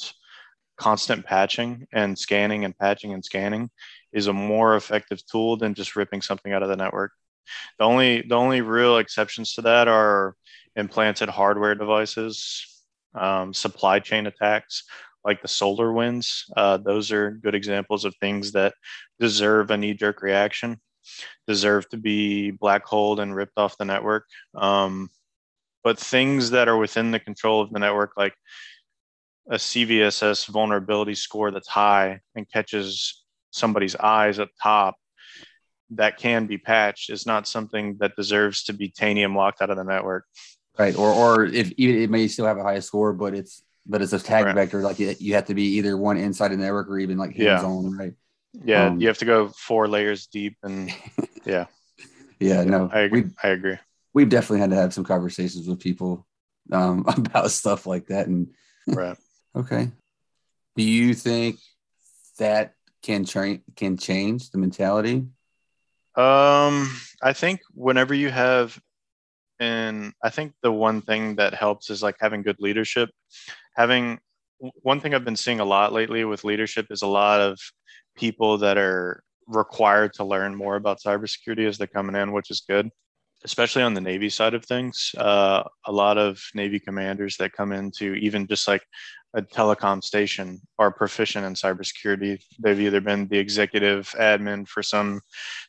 constant 0.78 1.26
patching 1.26 1.88
and 1.94 2.18
scanning 2.18 2.66
and 2.66 2.78
patching 2.78 3.14
and 3.14 3.24
scanning 3.24 3.70
is 4.12 4.28
a 4.28 4.34
more 4.34 4.76
effective 4.76 5.26
tool 5.26 5.58
than 5.58 5.74
just 5.74 5.96
ripping 5.96 6.22
something 6.22 6.52
out 6.54 6.64
of 6.64 6.70
the 6.70 6.76
network. 6.76 7.12
The 7.80 7.86
only 7.86 8.22
the 8.22 8.36
only 8.36 8.62
real 8.62 8.98
exceptions 8.98 9.54
to 9.54 9.62
that 9.62 9.88
are 9.88 10.36
implanted 10.76 11.30
hardware 11.30 11.76
devices 11.76 12.76
um, 13.16 13.54
supply 13.54 14.00
chain 14.00 14.28
attacks 14.28 14.84
like 15.24 15.42
the 15.42 15.48
SolarWinds. 15.48 16.52
Uh, 16.56 16.78
those 16.78 17.12
are 17.12 17.32
good 17.32 17.56
examples 17.56 18.06
of 18.06 18.16
things 18.16 18.52
that 18.52 18.74
deserve 19.20 19.72
a 19.72 19.78
knee 19.78 19.94
jerk 19.94 20.22
reaction, 20.22 20.80
deserve 21.48 21.90
to 21.90 21.98
be 21.98 22.52
black 22.52 22.86
holed 22.86 23.20
and 23.20 23.36
ripped 23.36 23.58
off 23.58 23.78
the 23.78 23.86
network. 23.86 24.26
Um, 24.54 25.10
but 25.84 26.00
things 26.00 26.52
that 26.52 26.68
are 26.68 26.78
within 26.78 27.12
the 27.12 27.20
control 27.20 27.62
of 27.62 27.72
the 27.72 27.80
network, 27.80 28.12
like 28.18 28.34
a 29.50 29.56
CVSS 29.56 30.48
vulnerability 30.48 31.16
score 31.16 31.52
that's 31.52 31.68
high 31.68 32.20
and 32.36 32.50
catches 32.52 33.24
somebody's 33.52 33.96
eyes 33.96 34.40
up 34.40 34.50
top, 34.62 34.96
that 35.92 36.18
can 36.18 36.48
be 36.48 36.58
patched, 36.58 37.10
is 37.10 37.26
not 37.26 37.48
something 37.48 37.98
that 38.00 38.16
deserves 38.16 38.64
to 38.64 38.74
be 38.74 38.90
Tanium 38.90 39.36
locked 39.36 39.62
out 39.62 39.70
of 39.70 39.78
the 39.78 39.84
network 39.84 40.26
right? 40.78 40.96
Or 40.96 41.12
or 41.12 41.46
if 41.46 41.72
even 41.78 42.02
it 42.02 42.10
may 42.10 42.28
still 42.28 42.46
have 42.46 42.58
a 42.58 42.64
high 42.64 42.80
score, 42.80 43.14
but 43.14 43.34
it's 43.34 43.64
but 43.86 44.02
it's 44.02 44.14
a 44.14 44.20
tag 44.20 44.46
right. 44.46 44.56
vector. 44.56 44.82
Like 44.82 45.00
you, 45.00 45.16
you 45.20 45.36
have 45.36 45.46
to 45.46 45.54
be 45.54 45.78
either 45.78 45.98
one 45.98 46.18
inside 46.18 46.50
the 46.50 46.58
network 46.58 46.90
or 46.90 47.00
even 47.00 47.18
like 47.18 47.36
hands 47.36 47.62
yeah. 47.62 47.64
on, 47.64 47.98
right? 47.98 48.14
Yeah, 48.54 48.86
um, 48.88 49.00
you 49.00 49.08
have 49.08 49.18
to 49.20 49.26
go 49.26 49.50
four 49.50 49.88
layers 49.88 50.28
deep, 50.28 50.58
and 50.64 50.94
yeah, 51.46 51.66
yeah, 52.40 52.64
no, 52.64 52.90
I 52.92 53.02
agree. 53.02 53.26
I 53.44 53.50
agree. 53.50 53.78
We've 54.14 54.30
definitely 54.30 54.62
had 54.62 54.70
to 54.70 54.78
have 54.78 54.94
some 54.94 55.04
conversations 55.04 55.68
with 55.68 55.80
people 55.80 56.26
um, 56.72 57.04
about 57.08 57.52
stuff 57.52 57.86
like 57.86 58.08
that, 58.08 58.28
and 58.28 58.54
right. 58.88 59.18
Okay, 59.56 59.92
do 60.76 60.84
you 60.84 61.14
think 61.14 61.58
that 62.40 62.74
can 63.02 63.26
change 63.26 63.62
can 63.76 63.98
change 63.98 64.50
the 64.50 64.58
mentality? 64.58 65.28
Um, 66.16 66.90
I 67.22 67.34
think 67.34 67.60
whenever 67.74 68.14
you 68.14 68.30
have 68.30 68.80
and 69.60 70.14
I 70.22 70.30
think 70.30 70.54
the 70.62 70.72
one 70.72 71.02
thing 71.02 71.36
that 71.36 71.54
helps 71.54 71.90
is 71.90 72.04
like 72.04 72.18
having 72.20 72.42
good 72.42 72.58
leadership. 72.60 73.10
Having 73.76 74.20
one 74.82 75.00
thing 75.00 75.14
I've 75.14 75.26
been 75.26 75.36
seeing 75.36 75.60
a 75.60 75.66
lot 75.66 75.94
lately 75.94 76.26
with 76.26 76.44
leadership 76.44 76.88
is 76.90 77.02
a 77.02 77.08
lot 77.08 77.40
of 77.40 77.60
people 78.16 78.58
that 78.60 78.78
are 78.78 79.24
required 79.48 80.14
to 80.14 80.26
learn 80.26 80.56
more 80.56 80.76
about 80.76 81.00
cybersecurity 81.06 81.68
as 81.68 81.78
they're 81.78 81.88
coming 81.88 82.16
in, 82.16 82.32
which 82.32 82.52
is 82.52 82.64
good, 82.68 82.90
especially 83.44 83.84
on 83.84 83.94
the 83.94 84.02
Navy 84.02 84.30
side 84.30 84.54
of 84.54 84.66
things. 84.66 85.14
Uh, 85.18 85.64
a 85.86 85.92
lot 85.92 86.18
of 86.18 86.42
Navy 86.54 86.80
commanders 86.80 87.38
that 87.38 87.54
come 87.54 87.72
into 87.72 88.16
even 88.16 88.48
just 88.48 88.68
like 88.68 88.84
a 89.36 89.42
telecom 89.42 90.02
station 90.02 90.62
are 90.80 90.92
proficient 90.92 91.46
in 91.46 91.54
cybersecurity. 91.54 92.42
They've 92.58 92.80
either 92.80 93.02
been 93.02 93.28
the 93.28 93.38
executive 93.38 94.14
admin 94.18 94.66
for 94.68 94.82
some 94.82 95.22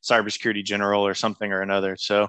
cybersecurity 0.08 0.64
general 0.64 1.04
or 1.04 1.14
something 1.14 1.52
or 1.52 1.62
another. 1.62 1.96
So 1.96 2.28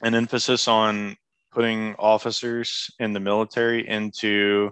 an 0.00 0.14
emphasis 0.14 0.68
on 0.68 1.16
putting 1.52 1.94
officers 1.98 2.90
in 2.98 3.12
the 3.12 3.20
military 3.20 3.86
into 3.86 4.70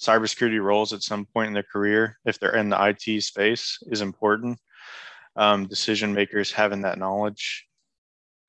cybersecurity 0.00 0.62
roles 0.62 0.94
at 0.94 1.02
some 1.02 1.26
point 1.26 1.48
in 1.48 1.52
their 1.52 1.62
career, 1.62 2.18
if 2.24 2.40
they're 2.40 2.56
in 2.56 2.70
the 2.70 2.88
IT 2.88 3.22
space, 3.22 3.78
is 3.90 4.00
important. 4.00 4.58
Um, 5.36 5.66
decision 5.66 6.14
makers 6.14 6.50
having 6.50 6.82
that 6.82 6.98
knowledge. 6.98 7.66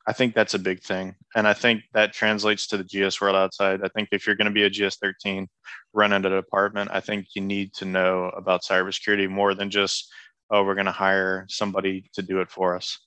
I 0.07 0.13
think 0.13 0.33
that's 0.33 0.53
a 0.53 0.59
big 0.59 0.81
thing. 0.81 1.15
And 1.35 1.47
I 1.47 1.53
think 1.53 1.83
that 1.93 2.13
translates 2.13 2.67
to 2.67 2.77
the 2.77 2.83
GS 2.83 3.21
world 3.21 3.35
outside. 3.35 3.81
I 3.83 3.89
think 3.89 4.09
if 4.11 4.25
you're 4.25 4.35
going 4.35 4.51
to 4.51 4.51
be 4.51 4.63
a 4.63 4.69
GS 4.69 4.97
13 4.97 5.47
running 5.93 6.25
a 6.25 6.29
department, 6.29 6.89
I 6.91 6.99
think 6.99 7.27
you 7.35 7.41
need 7.41 7.73
to 7.75 7.85
know 7.85 8.31
about 8.35 8.63
cybersecurity 8.63 9.29
more 9.29 9.53
than 9.53 9.69
just, 9.69 10.11
oh, 10.49 10.63
we're 10.63 10.75
going 10.75 10.85
to 10.85 10.91
hire 10.91 11.45
somebody 11.49 12.09
to 12.13 12.21
do 12.21 12.41
it 12.41 12.49
for 12.49 12.75
us. 12.75 12.99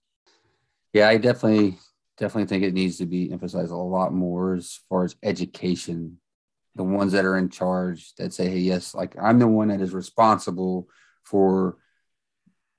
Yeah, 0.93 1.09
I 1.09 1.17
definitely 1.17 1.79
definitely 2.17 2.47
think 2.47 2.63
it 2.63 2.75
needs 2.75 2.99
to 2.99 3.07
be 3.07 3.33
emphasized 3.33 3.73
a 3.73 3.77
lot 3.77 4.13
more 4.13 4.55
as 4.55 4.79
far 4.89 5.05
as 5.05 5.17
education 5.25 6.19
the 6.77 6.85
ones 6.85 7.13
that 7.13 7.25
are 7.25 7.37
in 7.37 7.49
charge 7.49 8.15
that 8.17 8.33
say, 8.33 8.49
hey, 8.49 8.59
yes, 8.59 8.95
like 8.95 9.15
I'm 9.21 9.39
the 9.39 9.47
one 9.47 9.69
that 9.69 9.81
is 9.81 9.95
responsible 9.95 10.89
for 11.23 11.77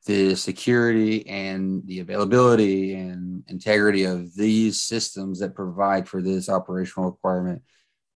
the 0.06 0.36
security 0.36 1.28
and 1.28 1.82
the 1.86 2.00
availability 2.00 2.94
and 2.94 3.44
integrity 3.48 4.04
of 4.04 4.36
these 4.36 4.82
systems 4.82 5.39
that 5.39 5.56
provide 5.56 6.08
for 6.08 6.22
this 6.22 6.48
operational 6.48 7.10
requirement. 7.10 7.62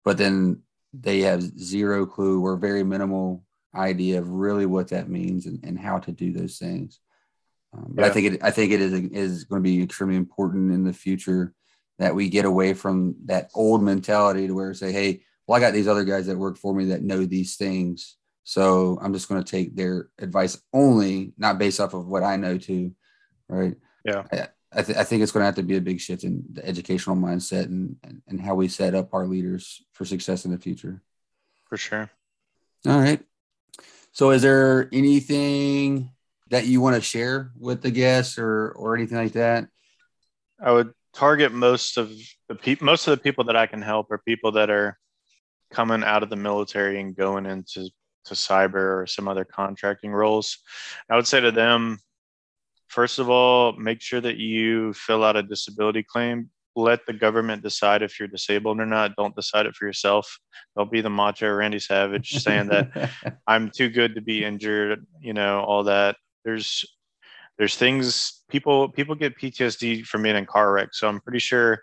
But 0.03 0.17
then 0.17 0.61
they 0.93 1.21
have 1.21 1.41
zero 1.41 2.05
clue 2.05 2.41
or 2.41 2.57
very 2.57 2.83
minimal 2.83 3.43
idea 3.75 4.19
of 4.19 4.29
really 4.29 4.65
what 4.65 4.89
that 4.89 5.09
means 5.09 5.45
and, 5.45 5.59
and 5.63 5.79
how 5.79 5.99
to 5.99 6.11
do 6.11 6.33
those 6.33 6.57
things. 6.57 6.99
Um, 7.73 7.87
but 7.89 8.03
yeah. 8.03 8.07
I 8.07 8.11
think 8.11 8.33
it, 8.33 8.43
I 8.43 8.51
think 8.51 8.71
it 8.71 8.81
is, 8.81 8.93
is 8.93 9.43
going 9.43 9.61
to 9.61 9.69
be 9.69 9.83
extremely 9.83 10.15
important 10.15 10.73
in 10.73 10.83
the 10.83 10.93
future 10.93 11.53
that 11.99 12.15
we 12.15 12.29
get 12.29 12.45
away 12.45 12.73
from 12.73 13.15
that 13.25 13.49
old 13.53 13.83
mentality 13.83 14.47
to 14.47 14.53
where 14.53 14.73
say, 14.73 14.91
hey, 14.91 15.21
well, 15.45 15.57
I 15.57 15.59
got 15.59 15.73
these 15.73 15.87
other 15.87 16.03
guys 16.03 16.27
that 16.27 16.37
work 16.37 16.57
for 16.57 16.73
me 16.73 16.85
that 16.85 17.03
know 17.03 17.25
these 17.25 17.55
things. 17.55 18.17
So 18.47 18.97
I'm 19.01 19.11
just 19.11 19.27
going 19.27 19.43
to 19.43 19.51
take 19.51 19.75
their 19.75 20.07
advice 20.19 20.57
only, 20.71 21.33
not 21.37 21.59
based 21.59 21.81
off 21.81 21.93
of 21.93 22.07
what 22.07 22.23
I 22.23 22.37
know 22.37 22.57
too. 22.57 22.95
Right. 23.49 23.75
Yeah. 24.05 24.23
I, 24.31 24.47
I, 24.71 24.83
th- 24.83 24.97
I 24.97 25.03
think 25.03 25.21
it's 25.21 25.33
going 25.33 25.41
to 25.41 25.47
have 25.47 25.55
to 25.55 25.63
be 25.63 25.75
a 25.75 25.81
big 25.81 25.99
shift 25.99 26.23
in 26.23 26.45
the 26.53 26.65
educational 26.65 27.17
mindset 27.17 27.65
and, 27.65 27.97
and, 28.05 28.21
and 28.25 28.39
how 28.39 28.55
we 28.55 28.69
set 28.69 28.95
up 28.95 29.13
our 29.13 29.27
leaders 29.27 29.83
for 29.91 30.05
success 30.05 30.45
in 30.45 30.51
the 30.51 30.57
future. 30.57 31.03
For 31.65 31.75
sure. 31.75 32.09
All 32.85 32.97
right. 32.97 33.21
So 34.13 34.29
is 34.29 34.43
there 34.43 34.87
anything 34.93 36.11
that 36.49 36.67
you 36.67 36.79
want 36.79 36.95
to 36.95 37.01
share 37.01 37.51
with 37.59 37.81
the 37.81 37.91
guests 37.91 38.37
or, 38.37 38.69
or 38.77 38.95
anything 38.95 39.17
like 39.17 39.33
that? 39.33 39.67
I 40.63 40.71
would 40.71 40.93
target 41.13 41.51
most 41.51 41.97
of 41.97 42.13
the 42.47 42.55
people, 42.55 42.85
most 42.85 43.09
of 43.09 43.11
the 43.11 43.21
people 43.21 43.43
that 43.43 43.57
I 43.57 43.67
can 43.67 43.81
help 43.81 44.09
are 44.09 44.19
people 44.19 44.53
that 44.53 44.69
are 44.69 44.97
coming 45.69 46.01
out 46.01 46.23
of 46.23 46.29
the 46.29 46.37
military 46.37 47.01
and 47.01 47.13
going 47.13 47.45
into 47.45 47.89
to 48.27 48.33
cyber 48.33 49.01
or 49.01 49.05
some 49.07 49.27
other 49.27 49.45
contracting 49.45 50.11
roles, 50.11 50.57
I 51.09 51.15
would 51.15 51.27
say 51.27 51.41
to 51.41 51.51
them, 51.51 51.99
first 52.87 53.19
of 53.19 53.29
all, 53.29 53.73
make 53.73 54.01
sure 54.01 54.21
that 54.21 54.37
you 54.37 54.93
fill 54.93 55.23
out 55.23 55.35
a 55.35 55.43
disability 55.43 56.03
claim. 56.03 56.49
Let 56.75 57.05
the 57.07 57.13
government 57.13 57.63
decide 57.63 58.03
if 58.03 58.19
you're 58.19 58.27
disabled 58.27 58.79
or 58.79 58.85
not. 58.85 59.15
Don't 59.15 59.35
decide 59.35 59.65
it 59.65 59.75
for 59.75 59.85
yourself. 59.85 60.39
Don't 60.77 60.91
be 60.91 61.01
the 61.01 61.09
macho 61.09 61.51
Randy 61.51 61.79
Savage 61.79 62.43
saying 62.43 62.67
that 62.67 63.11
I'm 63.47 63.71
too 63.71 63.89
good 63.89 64.15
to 64.15 64.21
be 64.21 64.43
injured, 64.43 65.05
you 65.19 65.33
know, 65.33 65.61
all 65.61 65.83
that. 65.85 66.17
There's 66.45 66.85
there's 67.57 67.75
things 67.75 68.43
people 68.49 68.89
people 68.89 69.15
get 69.15 69.37
PTSD 69.37 70.05
from 70.05 70.23
being 70.23 70.35
in 70.35 70.45
car 70.45 70.71
wrecks. 70.71 70.99
So 70.99 71.07
I'm 71.07 71.19
pretty 71.19 71.39
sure 71.39 71.81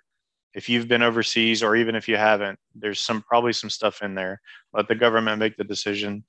if 0.54 0.68
you've 0.68 0.88
been 0.88 1.02
overseas 1.02 1.62
or 1.62 1.74
even 1.74 1.96
if 1.96 2.08
you 2.08 2.16
haven't, 2.16 2.58
there's 2.74 3.00
some 3.00 3.22
probably 3.22 3.52
some 3.52 3.70
stuff 3.70 4.02
in 4.02 4.14
there. 4.14 4.40
Let 4.72 4.86
the 4.86 4.94
government 4.94 5.38
make 5.38 5.56
the 5.56 5.64
decision 5.64 6.24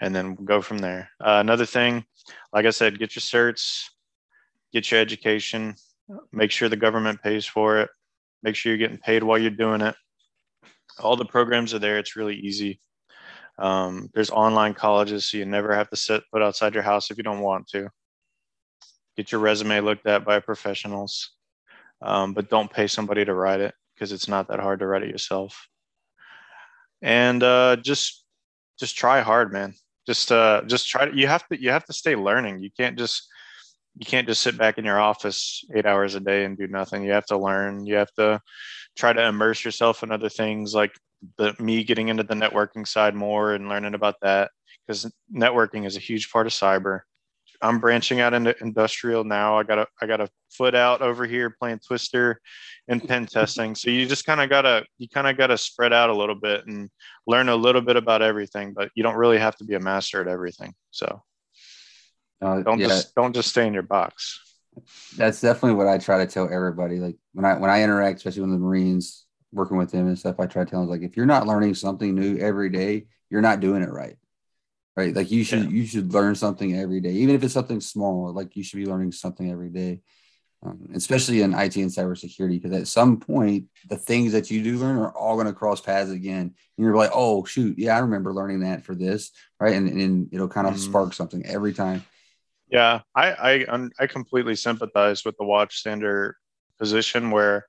and 0.00 0.14
then 0.14 0.34
go 0.34 0.60
from 0.60 0.78
there. 0.78 1.08
Uh, 1.20 1.38
another 1.40 1.66
thing, 1.66 2.04
like 2.52 2.66
I 2.66 2.70
said, 2.70 2.98
get 2.98 3.14
your 3.14 3.20
certs, 3.20 3.84
get 4.72 4.90
your 4.90 5.00
education, 5.00 5.74
make 6.32 6.50
sure 6.50 6.68
the 6.68 6.76
government 6.76 7.22
pays 7.22 7.46
for 7.46 7.78
it, 7.78 7.90
make 8.42 8.56
sure 8.56 8.70
you're 8.70 8.78
getting 8.78 8.98
paid 8.98 9.22
while 9.22 9.38
you're 9.38 9.50
doing 9.50 9.80
it. 9.80 9.94
All 11.00 11.16
the 11.16 11.24
programs 11.24 11.74
are 11.74 11.78
there. 11.78 11.98
It's 11.98 12.16
really 12.16 12.36
easy. 12.36 12.80
Um, 13.58 14.10
there's 14.14 14.30
online 14.30 14.74
colleges, 14.74 15.30
so 15.30 15.38
you 15.38 15.44
never 15.44 15.74
have 15.74 15.88
to 15.90 15.96
sit 15.96 16.22
put 16.32 16.42
outside 16.42 16.74
your 16.74 16.82
house 16.82 17.10
if 17.10 17.16
you 17.16 17.22
don't 17.22 17.40
want 17.40 17.68
to. 17.68 17.88
Get 19.16 19.30
your 19.30 19.40
resume 19.40 19.80
looked 19.80 20.06
at 20.06 20.24
by 20.24 20.40
professionals 20.40 21.34
um, 22.04 22.34
but 22.34 22.50
don't 22.50 22.70
pay 22.70 22.86
somebody 22.86 23.24
to 23.24 23.34
write 23.34 23.60
it 23.60 23.74
because 23.94 24.12
it's 24.12 24.28
not 24.28 24.48
that 24.48 24.60
hard 24.60 24.80
to 24.80 24.86
write 24.86 25.02
it 25.02 25.08
yourself. 25.08 25.68
And 27.02 27.42
uh, 27.42 27.76
just 27.76 28.23
just 28.78 28.96
try 28.96 29.20
hard, 29.20 29.52
man. 29.52 29.74
Just 30.06 30.30
uh, 30.32 30.62
just 30.66 30.88
try. 30.88 31.06
To, 31.06 31.16
you 31.16 31.26
have 31.26 31.46
to 31.48 31.60
you 31.60 31.70
have 31.70 31.84
to 31.86 31.92
stay 31.92 32.16
learning. 32.16 32.62
You 32.62 32.70
can't 32.76 32.98
just 32.98 33.28
you 33.96 34.04
can't 34.04 34.26
just 34.26 34.42
sit 34.42 34.58
back 34.58 34.78
in 34.78 34.84
your 34.84 35.00
office 35.00 35.64
eight 35.74 35.86
hours 35.86 36.14
a 36.14 36.20
day 36.20 36.44
and 36.44 36.58
do 36.58 36.66
nothing. 36.66 37.04
You 37.04 37.12
have 37.12 37.26
to 37.26 37.38
learn. 37.38 37.86
You 37.86 37.96
have 37.96 38.12
to 38.14 38.40
try 38.96 39.12
to 39.12 39.26
immerse 39.26 39.64
yourself 39.64 40.02
in 40.02 40.12
other 40.12 40.28
things 40.28 40.74
like 40.74 40.92
the 41.38 41.54
me 41.58 41.84
getting 41.84 42.08
into 42.08 42.22
the 42.22 42.34
networking 42.34 42.86
side 42.86 43.14
more 43.14 43.54
and 43.54 43.68
learning 43.68 43.94
about 43.94 44.16
that 44.22 44.50
because 44.86 45.10
networking 45.34 45.86
is 45.86 45.96
a 45.96 46.00
huge 46.00 46.30
part 46.30 46.46
of 46.46 46.52
cyber. 46.52 47.00
I'm 47.64 47.78
branching 47.78 48.20
out 48.20 48.34
into 48.34 48.54
industrial 48.60 49.24
now. 49.24 49.58
I 49.58 49.62
got 49.62 49.78
a 49.78 49.86
I 50.00 50.06
got 50.06 50.20
a 50.20 50.28
foot 50.50 50.74
out 50.74 51.00
over 51.00 51.24
here 51.24 51.48
playing 51.48 51.78
Twister 51.78 52.38
and 52.88 53.02
pen 53.02 53.24
testing. 53.26 53.74
So 53.74 53.88
you 53.88 54.04
just 54.06 54.26
kind 54.26 54.42
of 54.42 54.50
gotta 54.50 54.84
you 54.98 55.08
kind 55.08 55.26
of 55.26 55.38
gotta 55.38 55.56
spread 55.56 55.94
out 55.94 56.10
a 56.10 56.14
little 56.14 56.34
bit 56.34 56.66
and 56.66 56.90
learn 57.26 57.48
a 57.48 57.56
little 57.56 57.80
bit 57.80 57.96
about 57.96 58.20
everything, 58.20 58.74
but 58.74 58.90
you 58.94 59.02
don't 59.02 59.16
really 59.16 59.38
have 59.38 59.56
to 59.56 59.64
be 59.64 59.74
a 59.74 59.80
master 59.80 60.20
at 60.20 60.28
everything. 60.28 60.74
So 60.90 61.22
uh, 62.42 62.60
don't 62.60 62.80
yeah. 62.80 62.88
just 62.88 63.14
don't 63.14 63.34
just 63.34 63.48
stay 63.48 63.66
in 63.66 63.72
your 63.72 63.82
box. 63.82 64.40
That's 65.16 65.40
definitely 65.40 65.76
what 65.76 65.88
I 65.88 65.96
try 65.96 66.18
to 66.18 66.30
tell 66.30 66.52
everybody. 66.52 66.98
Like 66.98 67.16
when 67.32 67.46
I 67.46 67.56
when 67.56 67.70
I 67.70 67.82
interact, 67.82 68.18
especially 68.18 68.42
with 68.42 68.50
the 68.50 68.58
Marines, 68.58 69.24
working 69.52 69.78
with 69.78 69.90
them 69.90 70.06
and 70.06 70.18
stuff, 70.18 70.38
I 70.38 70.44
try 70.44 70.64
to 70.64 70.70
tell 70.70 70.80
them 70.80 70.90
like 70.90 71.00
if 71.02 71.16
you're 71.16 71.24
not 71.24 71.46
learning 71.46 71.76
something 71.76 72.14
new 72.14 72.36
every 72.36 72.68
day, 72.68 73.06
you're 73.30 73.40
not 73.40 73.60
doing 73.60 73.82
it 73.82 73.90
right 73.90 74.18
right? 74.96 75.14
Like 75.14 75.30
you 75.30 75.44
should 75.44 75.64
yeah. 75.64 75.70
you 75.70 75.86
should 75.86 76.12
learn 76.12 76.34
something 76.34 76.76
every 76.76 77.00
day, 77.00 77.12
even 77.12 77.34
if 77.34 77.42
it's 77.42 77.54
something 77.54 77.80
small. 77.80 78.32
Like 78.32 78.56
you 78.56 78.62
should 78.62 78.78
be 78.78 78.86
learning 78.86 79.12
something 79.12 79.50
every 79.50 79.70
day, 79.70 80.00
um, 80.62 80.90
especially 80.94 81.42
in 81.42 81.52
IT 81.52 81.76
and 81.76 81.90
cybersecurity, 81.90 82.62
because 82.62 82.72
at 82.72 82.88
some 82.88 83.18
point 83.18 83.66
the 83.88 83.96
things 83.96 84.32
that 84.32 84.50
you 84.50 84.62
do 84.62 84.78
learn 84.78 84.98
are 84.98 85.12
all 85.12 85.34
going 85.34 85.46
to 85.46 85.52
cross 85.52 85.80
paths 85.80 86.10
again, 86.10 86.54
and 86.76 86.84
you're 86.84 86.96
like, 86.96 87.10
oh 87.12 87.44
shoot, 87.44 87.78
yeah, 87.78 87.96
I 87.96 88.00
remember 88.00 88.32
learning 88.32 88.60
that 88.60 88.84
for 88.84 88.94
this, 88.94 89.30
right? 89.58 89.74
And, 89.74 89.88
and 89.88 90.28
it'll 90.32 90.48
kind 90.48 90.66
of 90.66 90.74
mm-hmm. 90.74 90.90
spark 90.90 91.14
something 91.14 91.44
every 91.44 91.72
time. 91.72 92.04
Yeah, 92.68 93.00
I 93.14 93.66
I 93.68 93.88
I 94.00 94.06
completely 94.06 94.56
sympathize 94.56 95.24
with 95.24 95.36
the 95.38 95.44
watchstander 95.44 96.34
position 96.78 97.30
where 97.30 97.66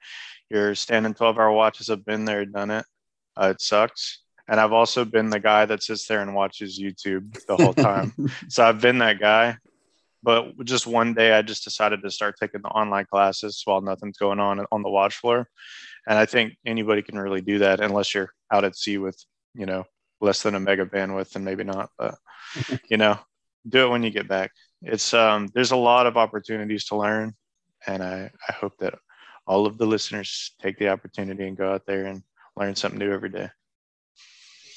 you're 0.50 0.76
standing 0.76 1.14
12 1.14 1.38
hour 1.38 1.52
watches 1.52 1.88
have 1.88 2.06
been 2.06 2.26
there, 2.26 2.46
done 2.46 2.72
it. 2.72 2.86
Uh, 3.36 3.50
it 3.50 3.62
sucks 3.62 4.20
and 4.48 4.60
I've 4.60 4.74
also 4.74 5.06
been 5.06 5.30
the 5.30 5.40
guy 5.40 5.66
that 5.66 5.84
sits 5.84 6.06
there 6.08 6.22
and 6.22 6.36
watches 6.36 6.80
YouTube 6.80 7.34
the 7.46 7.56
whole 7.56 7.74
time. 7.74 8.14
so 8.50 8.64
I've 8.64 8.82
been 8.82 9.00
that 9.00 9.20
guy. 9.20 9.58
But 10.22 10.66
just 10.66 10.88
one 10.88 11.14
day, 11.14 11.34
I 11.34 11.44
just 11.44 11.64
decided 11.64 12.02
to 12.02 12.10
start 12.10 12.36
taking 12.40 12.62
the 12.62 12.70
online 12.70 13.06
classes 13.06 13.62
while 13.66 13.82
nothing's 13.82 14.18
going 14.18 14.40
on 14.40 14.66
on 14.72 14.82
the 14.82 14.90
watch 14.90 15.18
floor. 15.18 15.48
And 16.08 16.18
I 16.18 16.26
think 16.26 16.54
anybody 16.66 17.02
can 17.04 17.20
really 17.20 17.42
do 17.42 17.60
that 17.60 17.80
unless 17.80 18.14
you're 18.14 18.32
out 18.52 18.64
at 18.64 18.76
sea 18.76 18.98
with, 18.98 19.24
you 19.54 19.66
know, 19.68 19.84
less 20.22 20.42
than 20.42 20.56
a 20.56 20.60
mega 20.60 20.86
bandwidth, 20.86 21.36
and 21.36 21.46
maybe 21.46 21.64
not. 21.64 21.90
But 21.98 22.16
you 22.90 22.98
know, 22.98 23.20
do 23.68 23.86
it 23.86 23.90
when 23.90 24.04
you 24.04 24.10
get 24.10 24.28
back. 24.28 24.52
It's 24.82 25.14
um, 25.14 25.48
there's 25.54 25.72
a 25.72 25.76
lot 25.78 26.08
of 26.08 26.18
opportunities 26.18 26.86
to 26.86 26.98
learn, 26.98 27.34
and 27.86 28.04
I 28.04 28.32
I 28.48 28.54
hope 28.54 28.78
that 28.80 28.96
all 29.48 29.66
of 29.66 29.78
the 29.78 29.86
listeners 29.86 30.54
take 30.60 30.78
the 30.78 30.90
opportunity 30.90 31.48
and 31.48 31.58
go 31.58 31.74
out 31.74 31.86
there 31.86 32.06
and 32.06 32.24
learn 32.56 32.76
something 32.76 33.00
new 33.00 33.12
every 33.12 33.30
day. 33.30 33.50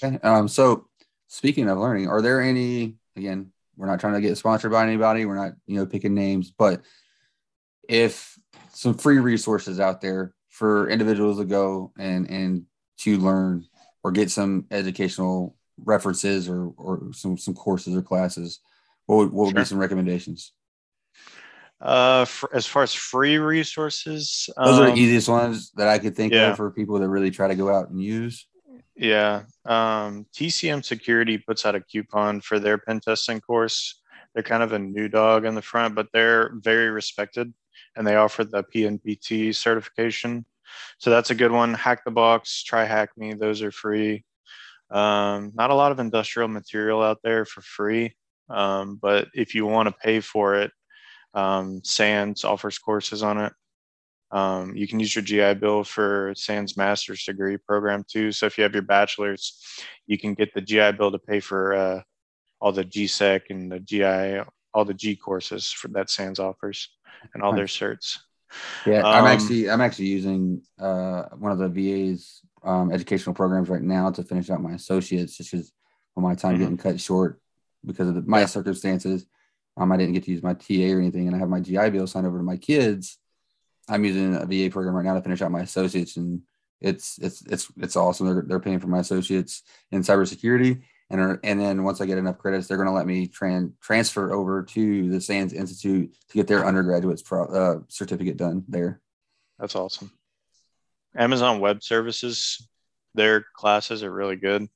Okay. 0.02 0.18
Um, 0.22 0.48
so 0.48 0.86
speaking 1.28 1.68
of 1.68 1.78
learning, 1.78 2.08
are 2.08 2.22
there 2.22 2.40
any 2.40 2.96
again, 3.16 3.52
we're 3.76 3.86
not 3.86 4.00
trying 4.00 4.14
to 4.14 4.20
get 4.20 4.38
sponsored 4.38 4.72
by 4.72 4.84
anybody, 4.84 5.24
we're 5.24 5.36
not, 5.36 5.52
you 5.66 5.76
know, 5.76 5.86
picking 5.86 6.14
names, 6.14 6.50
but 6.50 6.82
if 7.88 8.38
some 8.72 8.94
free 8.94 9.18
resources 9.18 9.80
out 9.80 10.00
there 10.00 10.34
for 10.48 10.88
individuals 10.88 11.38
to 11.38 11.44
go 11.44 11.92
and 11.98 12.28
and 12.30 12.64
to 12.98 13.18
learn 13.18 13.64
or 14.02 14.10
get 14.10 14.30
some 14.30 14.66
educational 14.70 15.56
references 15.84 16.48
or 16.48 16.72
or 16.76 17.12
some 17.12 17.36
some 17.38 17.54
courses 17.54 17.94
or 17.94 18.02
classes, 18.02 18.60
what 19.06 19.16
would, 19.16 19.32
what 19.32 19.44
would 19.46 19.50
sure. 19.50 19.60
be 19.60 19.66
some 19.66 19.78
recommendations? 19.78 20.52
Uh, 21.80 22.24
for, 22.24 22.52
as 22.54 22.66
far 22.66 22.82
as 22.82 22.92
free 22.92 23.38
resources, 23.38 24.50
those 24.56 24.78
um, 24.78 24.82
are 24.82 24.86
the 24.86 24.92
um, 24.92 24.98
easiest 24.98 25.28
ones 25.28 25.70
that 25.76 25.86
I 25.86 25.98
could 25.98 26.16
think 26.16 26.32
yeah. 26.32 26.50
of 26.50 26.56
for 26.56 26.72
people 26.72 26.98
that 26.98 27.08
really 27.08 27.30
try 27.30 27.46
to 27.46 27.54
go 27.54 27.72
out 27.72 27.88
and 27.88 28.02
use. 28.02 28.48
Yeah. 28.98 29.44
Um, 29.64 30.26
TCM 30.34 30.84
Security 30.84 31.38
puts 31.38 31.64
out 31.64 31.76
a 31.76 31.80
coupon 31.80 32.40
for 32.40 32.58
their 32.58 32.78
pen 32.78 32.98
testing 32.98 33.40
course. 33.40 34.02
They're 34.34 34.42
kind 34.42 34.62
of 34.62 34.72
a 34.72 34.78
new 34.78 35.08
dog 35.08 35.44
in 35.44 35.54
the 35.54 35.62
front, 35.62 35.94
but 35.94 36.08
they're 36.12 36.52
very 36.56 36.90
respected 36.90 37.54
and 37.96 38.04
they 38.06 38.16
offer 38.16 38.42
the 38.42 38.64
PNPT 38.64 39.54
certification. 39.54 40.44
So 40.98 41.10
that's 41.10 41.30
a 41.30 41.34
good 41.34 41.52
one. 41.52 41.74
Hack 41.74 42.04
the 42.04 42.10
Box, 42.10 42.64
TryHackMe, 42.68 43.38
those 43.38 43.62
are 43.62 43.70
free. 43.70 44.24
Um, 44.90 45.52
not 45.54 45.70
a 45.70 45.74
lot 45.74 45.92
of 45.92 46.00
industrial 46.00 46.48
material 46.48 47.00
out 47.00 47.18
there 47.22 47.44
for 47.44 47.60
free, 47.60 48.14
um, 48.50 48.98
but 49.00 49.28
if 49.32 49.54
you 49.54 49.64
want 49.64 49.88
to 49.88 49.94
pay 49.94 50.20
for 50.20 50.56
it, 50.56 50.72
um, 51.34 51.82
SANS 51.84 52.44
offers 52.44 52.78
courses 52.78 53.22
on 53.22 53.38
it. 53.38 53.52
Um, 54.30 54.76
you 54.76 54.86
can 54.86 55.00
use 55.00 55.14
your 55.14 55.24
GI 55.24 55.58
Bill 55.58 55.84
for 55.84 56.32
SANS 56.36 56.76
master's 56.76 57.24
degree 57.24 57.56
program 57.56 58.04
too. 58.06 58.32
So 58.32 58.46
if 58.46 58.58
you 58.58 58.64
have 58.64 58.74
your 58.74 58.82
bachelor's, 58.82 59.58
you 60.06 60.18
can 60.18 60.34
get 60.34 60.52
the 60.54 60.60
GI 60.60 60.92
Bill 60.92 61.10
to 61.10 61.18
pay 61.18 61.40
for 61.40 61.74
uh, 61.74 62.02
all 62.60 62.72
the 62.72 62.84
GSEC 62.84 63.42
and 63.50 63.72
the 63.72 63.80
GI, 63.80 64.42
all 64.74 64.84
the 64.84 64.94
G 64.94 65.16
courses 65.16 65.70
for 65.70 65.88
that 65.88 66.10
SANS 66.10 66.38
offers 66.38 66.90
and 67.32 67.42
all 67.42 67.54
their 67.54 67.66
certs. 67.66 68.18
Yeah, 68.86 69.06
I'm 69.06 69.24
um, 69.24 69.30
actually 69.30 69.70
I'm 69.70 69.80
actually 69.80 70.06
using 70.06 70.62
uh, 70.78 71.24
one 71.36 71.52
of 71.52 71.58
the 71.58 71.68
VA's 71.68 72.40
um, 72.62 72.92
educational 72.92 73.34
programs 73.34 73.68
right 73.68 73.82
now 73.82 74.10
to 74.10 74.22
finish 74.22 74.50
out 74.50 74.62
my 74.62 74.72
associates, 74.72 75.36
just 75.36 75.50
because 75.50 75.72
my 76.16 76.34
time 76.34 76.54
mm-hmm. 76.54 76.62
getting 76.62 76.76
cut 76.76 77.00
short 77.00 77.40
because 77.84 78.08
of 78.08 78.14
the, 78.14 78.22
my 78.22 78.44
circumstances. 78.44 79.26
Um, 79.76 79.92
I 79.92 79.96
didn't 79.96 80.14
get 80.14 80.24
to 80.24 80.32
use 80.32 80.42
my 80.42 80.54
TA 80.54 80.94
or 80.94 80.98
anything, 80.98 81.28
and 81.28 81.36
I 81.36 81.38
have 81.38 81.48
my 81.48 81.60
GI 81.60 81.90
Bill 81.90 82.06
signed 82.06 82.26
over 82.26 82.38
to 82.38 82.44
my 82.44 82.56
kids. 82.56 83.18
I'm 83.88 84.04
using 84.04 84.34
a 84.34 84.46
VA 84.46 84.70
program 84.72 84.94
right 84.94 85.04
now 85.04 85.14
to 85.14 85.22
finish 85.22 85.42
out 85.42 85.50
my 85.50 85.60
associates, 85.60 86.16
and 86.16 86.42
it's 86.80 87.18
it's 87.18 87.42
it's 87.46 87.70
it's 87.76 87.96
awesome. 87.96 88.26
They're 88.26 88.44
they're 88.46 88.60
paying 88.60 88.80
for 88.80 88.86
my 88.86 89.00
associates 89.00 89.62
in 89.90 90.02
cybersecurity, 90.02 90.82
and 91.10 91.20
are, 91.20 91.40
and 91.42 91.60
then 91.60 91.84
once 91.84 92.00
I 92.00 92.06
get 92.06 92.18
enough 92.18 92.38
credits, 92.38 92.66
they're 92.66 92.76
going 92.76 92.88
to 92.88 92.94
let 92.94 93.06
me 93.06 93.26
tran- 93.26 93.72
transfer 93.80 94.32
over 94.32 94.62
to 94.62 95.10
the 95.10 95.20
SANS 95.20 95.52
Institute 95.52 96.14
to 96.28 96.34
get 96.34 96.46
their 96.46 96.66
undergraduate's 96.66 97.22
pro- 97.22 97.46
uh, 97.46 97.80
certificate 97.88 98.36
done 98.36 98.64
there. 98.68 99.00
That's 99.58 99.74
awesome. 99.74 100.12
Amazon 101.16 101.60
Web 101.60 101.82
Services, 101.82 102.68
their 103.14 103.44
classes 103.56 104.02
are 104.04 104.12
really 104.12 104.36
good. 104.36 104.68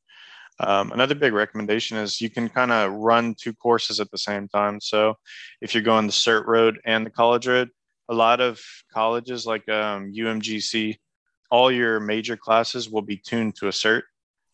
Um, 0.59 0.92
another 0.92 1.14
big 1.14 1.33
recommendation 1.33 1.98
is 1.98 2.20
you 2.20 2.31
can 2.31 2.48
kind 2.48 2.72
of 2.72 2.92
run 2.92 3.35
two 3.35 3.53
courses 3.53 4.01
at 4.01 4.11
the 4.11 4.18
same 4.18 4.48
time. 4.48 4.81
So 4.81 5.16
if 5.61 5.75
you're 5.75 5.83
going 5.83 6.07
the 6.07 6.12
CERT 6.12 6.46
road 6.46 6.81
and 6.85 7.05
the 7.05 7.11
college 7.11 7.46
road, 7.46 7.70
a 8.12 8.14
lot 8.14 8.42
of 8.42 8.61
colleges 8.92 9.46
like 9.46 9.66
um, 9.70 10.12
UMGC, 10.12 10.96
all 11.51 11.72
your 11.72 11.98
major 11.98 12.37
classes 12.37 12.90
will 12.90 13.03
be 13.03 13.16
tuned 13.16 13.57
to 13.57 13.68
a 13.68 13.70
CERT. 13.70 14.03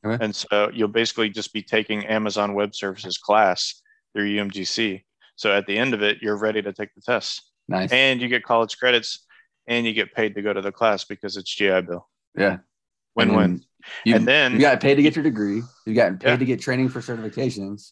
Okay. 0.06 0.24
And 0.24 0.34
so 0.34 0.70
you'll 0.72 0.86
basically 0.86 1.28
just 1.28 1.52
be 1.52 1.62
taking 1.62 2.06
Amazon 2.06 2.54
Web 2.54 2.72
Services 2.72 3.18
class 3.18 3.82
through 4.14 4.32
UMGC. 4.36 5.02
So 5.34 5.52
at 5.52 5.66
the 5.66 5.76
end 5.76 5.92
of 5.92 6.02
it, 6.02 6.18
you're 6.22 6.38
ready 6.38 6.62
to 6.62 6.72
take 6.72 6.94
the 6.94 7.00
test. 7.00 7.42
Nice. 7.66 7.90
And 7.90 8.20
you 8.20 8.28
get 8.28 8.44
college 8.44 8.78
credits 8.78 9.26
and 9.66 9.84
you 9.84 9.92
get 9.92 10.14
paid 10.14 10.36
to 10.36 10.42
go 10.42 10.52
to 10.52 10.60
the 10.60 10.72
class 10.72 11.04
because 11.04 11.36
it's 11.36 11.52
GI 11.52 11.82
Bill. 11.82 12.08
Yeah. 12.36 12.58
Win 13.16 13.34
win. 13.34 13.64
You, 14.04 14.14
and 14.14 14.26
then 14.26 14.52
you 14.52 14.60
got 14.60 14.80
paid 14.80 14.94
to 14.94 15.02
get 15.02 15.16
your 15.16 15.24
degree. 15.24 15.62
You 15.84 15.94
got 15.94 16.20
paid 16.20 16.28
yeah. 16.28 16.36
to 16.36 16.44
get 16.44 16.60
training 16.60 16.90
for 16.90 17.00
certifications. 17.00 17.90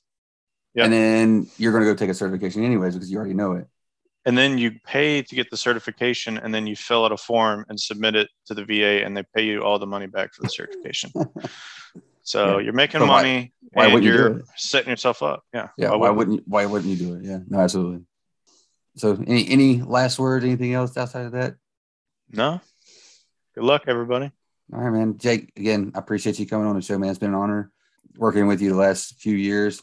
Yep. 0.74 0.84
And 0.84 0.92
then 0.92 1.46
you're 1.58 1.72
going 1.72 1.84
to 1.84 1.90
go 1.90 1.96
take 1.96 2.10
a 2.10 2.14
certification 2.14 2.64
anyways 2.64 2.94
because 2.94 3.10
you 3.10 3.18
already 3.18 3.34
know 3.34 3.52
it. 3.52 3.66
And 4.26 4.36
then 4.36 4.58
you 4.58 4.72
pay 4.84 5.22
to 5.22 5.34
get 5.34 5.50
the 5.50 5.56
certification 5.56 6.36
and 6.36 6.52
then 6.52 6.66
you 6.66 6.74
fill 6.74 7.04
out 7.04 7.12
a 7.12 7.16
form 7.16 7.64
and 7.68 7.80
submit 7.80 8.16
it 8.16 8.28
to 8.46 8.54
the 8.54 8.64
VA 8.64 9.04
and 9.04 9.16
they 9.16 9.22
pay 9.22 9.44
you 9.44 9.62
all 9.62 9.78
the 9.78 9.86
money 9.86 10.08
back 10.08 10.34
for 10.34 10.42
the 10.42 10.48
certification. 10.48 11.12
so 12.22 12.58
yeah. 12.58 12.64
you're 12.64 12.72
making 12.72 13.00
so 13.00 13.06
money 13.06 13.52
why, 13.70 13.86
why 13.86 13.94
and 13.94 14.04
you're 14.04 14.42
setting 14.56 14.90
yourself 14.90 15.22
up. 15.22 15.44
Yeah. 15.54 15.68
Yeah. 15.78 15.90
Why, 15.90 15.96
why 15.96 16.10
wouldn't 16.10 16.36
you, 16.38 16.42
why 16.44 16.66
wouldn't 16.66 16.90
you 16.90 17.06
do 17.06 17.14
it? 17.14 17.24
Yeah. 17.24 17.38
No, 17.48 17.60
absolutely. 17.60 18.04
So 18.96 19.22
any 19.26 19.48
any 19.48 19.82
last 19.82 20.18
words, 20.18 20.44
anything 20.44 20.72
else 20.72 20.96
outside 20.96 21.26
of 21.26 21.32
that? 21.32 21.54
No. 22.30 22.60
Good 23.54 23.64
luck, 23.64 23.84
everybody. 23.86 24.32
All 24.72 24.80
right, 24.80 24.90
man. 24.90 25.18
Jake, 25.18 25.52
again, 25.56 25.92
I 25.94 25.98
appreciate 25.98 26.38
you 26.38 26.46
coming 26.46 26.66
on 26.66 26.74
the 26.74 26.82
show, 26.82 26.98
man. 26.98 27.10
It's 27.10 27.18
been 27.18 27.30
an 27.30 27.36
honor 27.36 27.70
working 28.16 28.46
with 28.46 28.60
you 28.60 28.70
the 28.70 28.76
last 28.76 29.20
few 29.20 29.36
years. 29.36 29.82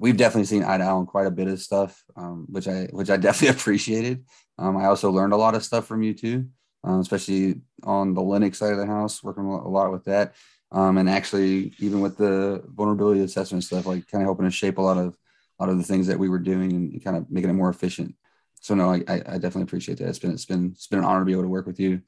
We've 0.00 0.16
definitely 0.16 0.46
seen 0.46 0.64
eye 0.64 0.78
to 0.78 0.84
eye 0.84 0.88
on 0.88 1.04
quite 1.04 1.26
a 1.26 1.30
bit 1.30 1.46
of 1.46 1.60
stuff, 1.60 2.02
um, 2.16 2.46
which 2.48 2.66
I 2.66 2.88
which 2.90 3.10
I 3.10 3.18
definitely 3.18 3.56
appreciated. 3.60 4.24
Um, 4.58 4.76
I 4.78 4.86
also 4.86 5.10
learned 5.10 5.34
a 5.34 5.36
lot 5.36 5.54
of 5.54 5.62
stuff 5.62 5.86
from 5.86 6.02
you 6.02 6.14
too, 6.14 6.46
um, 6.84 7.00
especially 7.00 7.60
on 7.84 8.14
the 8.14 8.22
Linux 8.22 8.56
side 8.56 8.72
of 8.72 8.78
the 8.78 8.86
house, 8.86 9.22
working 9.22 9.44
a 9.44 9.68
lot 9.68 9.92
with 9.92 10.04
that, 10.04 10.34
um, 10.72 10.96
and 10.96 11.08
actually 11.08 11.74
even 11.78 12.00
with 12.00 12.16
the 12.16 12.64
vulnerability 12.66 13.20
assessment 13.20 13.62
stuff, 13.62 13.84
like 13.84 14.08
kind 14.08 14.22
of 14.22 14.26
helping 14.26 14.46
to 14.46 14.50
shape 14.50 14.78
a 14.78 14.82
lot 14.82 14.96
of 14.96 15.16
a 15.58 15.62
lot 15.62 15.70
of 15.70 15.76
the 15.76 15.84
things 15.84 16.06
that 16.06 16.18
we 16.18 16.30
were 16.30 16.38
doing 16.38 16.72
and 16.72 17.04
kind 17.04 17.16
of 17.18 17.30
making 17.30 17.50
it 17.50 17.54
more 17.54 17.68
efficient. 17.68 18.14
So 18.62 18.74
no, 18.74 18.90
I, 18.92 19.02
I 19.08 19.38
definitely 19.38 19.62
appreciate 19.64 19.98
that. 19.98 20.08
It's 20.08 20.18
been 20.18 20.32
it's 20.32 20.46
been 20.46 20.72
it's 20.74 20.86
been 20.86 21.00
an 21.00 21.04
honor 21.04 21.20
to 21.20 21.26
be 21.26 21.32
able 21.32 21.42
to 21.42 21.48
work 21.48 21.66
with 21.66 21.78
you. 21.78 22.00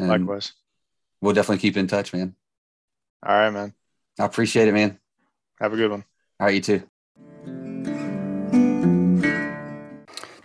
And 0.00 0.08
Likewise 0.08 0.52
we'll 1.20 1.34
definitely 1.34 1.58
keep 1.58 1.76
in 1.76 1.86
touch, 1.86 2.12
man. 2.12 2.34
All 3.24 3.34
right, 3.34 3.50
man. 3.50 3.74
I 4.18 4.24
appreciate 4.24 4.68
it, 4.68 4.74
man. 4.74 4.98
Have 5.60 5.72
a 5.72 5.76
good 5.76 5.90
one. 5.90 6.04
All 6.38 6.46
right, 6.46 6.54
you 6.54 6.60
too. 6.60 6.89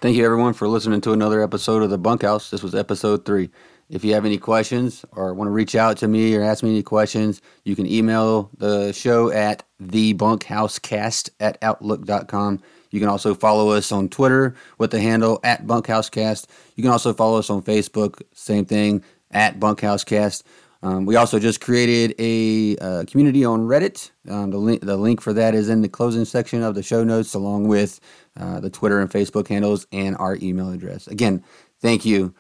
Thank 0.06 0.18
you, 0.18 0.24
everyone, 0.24 0.54
for 0.54 0.68
listening 0.68 1.02
to 1.02 1.14
another 1.14 1.42
episode 1.42 1.82
of 1.82 1.90
the 1.90 1.98
Bunkhouse. 1.98 2.52
This 2.52 2.62
was 2.62 2.76
episode 2.76 3.26
three. 3.26 3.50
If 3.90 4.06
you 4.06 4.14
have 4.14 4.24
any 4.24 4.38
questions 4.38 5.04
or 5.14 5.34
want 5.34 5.48
to 5.48 5.52
reach 5.52 5.74
out 5.74 5.98
to 5.98 6.08
me 6.08 6.36
or 6.36 6.44
ask 6.44 6.64
me 6.64 6.70
any 6.70 6.84
questions, 6.84 7.42
you 7.64 7.76
can 7.76 7.88
email 7.88 8.52
the 8.56 8.92
show 8.92 9.32
at 9.32 9.64
thebunkhousecast 9.82 11.32
at 11.40 11.58
outlook.com. 11.64 12.62
You 12.92 13.00
can 13.00 13.10
also 13.10 13.34
follow 13.34 13.72
us 13.72 13.92
on 13.92 14.08
Twitter 14.10 14.54
with 14.78 14.92
the 14.92 15.02
handle 15.02 15.40
at 15.44 15.66
bunkhousecast. 15.66 16.46
You 16.76 16.84
can 16.84 16.92
also 16.92 17.12
follow 17.12 17.40
us 17.40 17.50
on 17.50 17.64
Facebook, 17.64 18.22
same 18.32 18.66
thing, 18.66 19.04
at 19.32 19.60
bunkhousecast. 19.60 20.44
Um, 20.86 21.08
we 21.08 21.16
also 21.16 21.40
just 21.40 21.62
created 21.62 22.14
a 22.20 22.78
uh, 22.78 23.06
community 23.08 23.44
on 23.44 23.62
Reddit. 23.62 24.12
Um, 24.30 24.52
the, 24.52 24.60
link, 24.60 24.82
the 24.82 24.96
link 24.96 25.20
for 25.20 25.34
that 25.34 25.56
is 25.56 25.68
in 25.68 25.82
the 25.82 25.90
closing 25.90 26.26
section 26.26 26.62
of 26.62 26.76
the 26.76 26.84
show 26.84 27.04
notes, 27.04 27.34
along 27.34 27.68
with 27.68 28.00
uh, 28.40 28.60
the 28.60 28.70
Twitter 28.70 29.00
and 29.00 29.10
Facebook 29.10 29.48
handles 29.48 29.88
and 29.92 30.16
our 30.18 30.38
email 30.44 30.70
address. 30.70 31.08
Again, 31.08 31.44
thank 31.82 32.06
you. 32.06 32.36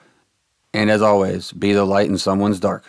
And 0.75 0.91
as 0.91 1.01
always, 1.01 1.53
be 1.53 1.73
the 1.73 1.85
light 1.85 2.07
in 2.07 2.19
someone's 2.19 2.59
dark. 2.59 2.85